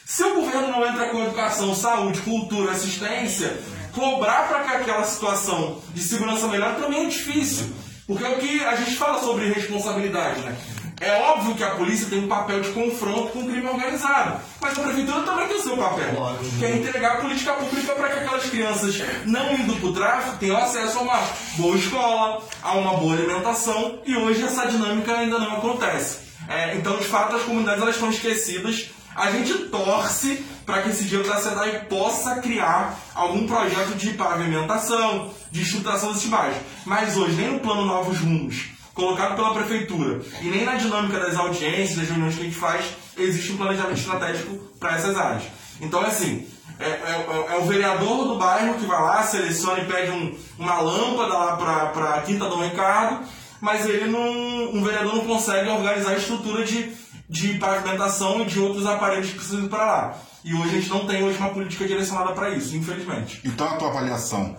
Se 0.08 0.24
o 0.24 0.36
governo 0.36 0.70
não 0.70 0.88
entra 0.88 1.10
com 1.10 1.22
educação, 1.22 1.76
saúde, 1.76 2.22
cultura, 2.22 2.72
assistência, 2.72 3.60
cobrar 3.94 4.48
para 4.48 4.64
que 4.64 4.74
aquela 4.74 5.04
situação 5.04 5.82
de 5.94 6.02
segurança 6.02 6.48
melhor 6.48 6.76
também 6.76 7.08
é 7.08 7.10
difícil. 7.10 7.66
Porque 8.08 8.24
é 8.24 8.30
o 8.30 8.38
que 8.38 8.64
a 8.64 8.78
gente 8.78 8.96
fala 8.96 9.20
sobre 9.20 9.52
responsabilidade, 9.52 10.40
né? 10.40 10.56
É 11.02 11.22
óbvio 11.24 11.56
que 11.56 11.64
a 11.64 11.72
polícia 11.72 12.08
tem 12.08 12.24
um 12.24 12.28
papel 12.30 12.62
de 12.62 12.70
confronto 12.70 13.34
com 13.34 13.40
o 13.40 13.48
crime 13.48 13.68
organizado, 13.68 14.40
mas 14.62 14.80
a 14.80 14.82
prefeitura 14.82 15.24
também 15.24 15.48
tem 15.50 15.58
o 15.58 15.62
seu 15.62 15.76
papel, 15.76 16.38
que 16.58 16.66
é 16.66 16.78
entregar 16.78 17.18
a 17.18 17.22
política 17.22 17.54
pública 17.54 17.94
para 17.94 18.08
que 18.08 18.20
aquelas 18.20 18.50
crianças 18.50 18.96
não 19.26 19.54
indo 19.56 19.76
para 19.76 19.90
o 19.90 19.94
tráfico 19.94 20.38
tenham 20.38 20.56
acesso 20.56 21.00
a 21.00 21.02
uma 21.02 21.20
boa 21.58 21.76
escola, 21.76 22.42
a 22.64 22.72
uma 22.76 22.94
boa 22.94 23.14
alimentação, 23.14 24.00
e 24.06 24.16
hoje 24.16 24.42
essa 24.42 24.68
dinâmica 24.68 25.18
ainda 25.18 25.38
não 25.38 25.58
acontece. 25.58 26.20
É, 26.48 26.76
então, 26.76 26.96
de 26.96 27.04
fato, 27.04 27.36
as 27.36 27.44
comunidades 27.44 27.82
elas 27.82 27.96
estão 27.96 28.10
esquecidas. 28.10 28.90
A 29.18 29.32
gente 29.32 29.66
torce 29.70 30.46
para 30.64 30.84
que 30.84 30.90
esse 30.90 31.06
dinheiro 31.06 31.28
da 31.28 31.40
SEDAI 31.40 31.86
possa 31.90 32.36
criar 32.36 32.96
algum 33.16 33.48
projeto 33.48 33.96
de 33.96 34.12
pavimentação, 34.12 35.34
de 35.52 35.64
estruturação 35.64 36.14
desses 36.14 36.30
bairros. 36.30 36.58
Mas 36.86 37.18
hoje, 37.18 37.34
nem 37.34 37.54
no 37.54 37.60
plano 37.60 37.84
Novos 37.84 38.20
Rumos, 38.20 38.70
colocado 38.94 39.36
pela 39.36 39.56
prefeitura 39.56 40.22
e 40.40 40.46
nem 40.46 40.64
na 40.64 40.76
dinâmica 40.76 41.20
das 41.20 41.36
audiências, 41.36 41.98
das 41.98 42.10
reuniões 42.10 42.36
que 42.36 42.42
a 42.42 42.46
gente 42.46 42.56
faz, 42.56 42.86
existe 43.18 43.54
um 43.54 43.58
planejamento 43.58 43.98
estratégico 43.98 44.56
para 44.80 44.96
essas 44.96 45.18
áreas. 45.18 45.44
Então, 45.82 46.04
é 46.04 46.08
assim, 46.08 46.48
é, 46.80 46.86
é, 46.86 47.54
é, 47.54 47.58
o 47.58 47.66
vereador 47.66 48.28
do 48.28 48.36
bairro 48.38 48.76
que 48.76 48.86
vai 48.86 49.02
lá, 49.02 49.24
seleciona 49.24 49.82
e 49.82 49.86
pede 49.86 50.12
um, 50.12 50.38
uma 50.60 50.80
lâmpada 50.80 51.34
lá 51.34 51.58
para 51.58 52.14
a 52.14 52.22
Quinta 52.22 52.46
Dom 52.46 52.62
Ricardo, 52.62 53.26
mas 53.60 53.86
ele 53.88 54.06
não, 54.12 54.76
um 54.76 54.84
vereador 54.84 55.16
não 55.16 55.26
consegue 55.26 55.70
organizar 55.70 56.12
a 56.12 56.18
estrutura 56.18 56.64
de, 56.64 56.92
de 57.30 57.56
pavimentação 57.56 58.42
e 58.42 58.46
de 58.46 58.60
outros 58.60 58.86
aparelhos 58.86 59.30
que 59.30 59.36
precisam 59.36 59.66
ir 59.66 59.70
para 59.70 59.86
lá. 59.86 60.18
E 60.44 60.54
hoje 60.54 60.70
a 60.70 60.80
gente 60.80 60.90
não 60.90 61.06
tem 61.06 61.24
hoje 61.24 61.38
uma 61.38 61.50
política 61.50 61.86
direcionada 61.86 62.32
para 62.34 62.52
isso, 62.52 62.76
infelizmente. 62.76 63.42
Então, 63.44 63.68
a 63.68 63.76
tua 63.76 63.90
avaliação 63.90 64.56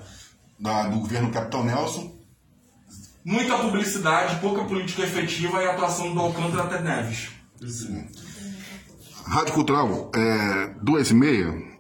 da, 0.59 0.89
do 0.89 1.01
governo 1.01 1.31
Capitão 1.31 1.65
Nelson 1.65 2.19
muita 3.29 3.59
publicidade, 3.59 4.41
pouca 4.41 4.65
política 4.65 5.03
efetiva 5.03 5.63
e 5.63 5.67
atuação 5.67 6.15
do 6.15 6.21
Alcântara 6.21 6.63
até 6.65 6.81
Neves. 6.81 7.31
Rádio 9.27 9.53
Cultural, 9.53 10.11
é, 10.15 10.75
duas 10.83 11.11
e 11.11 11.15
meia. 11.15 11.78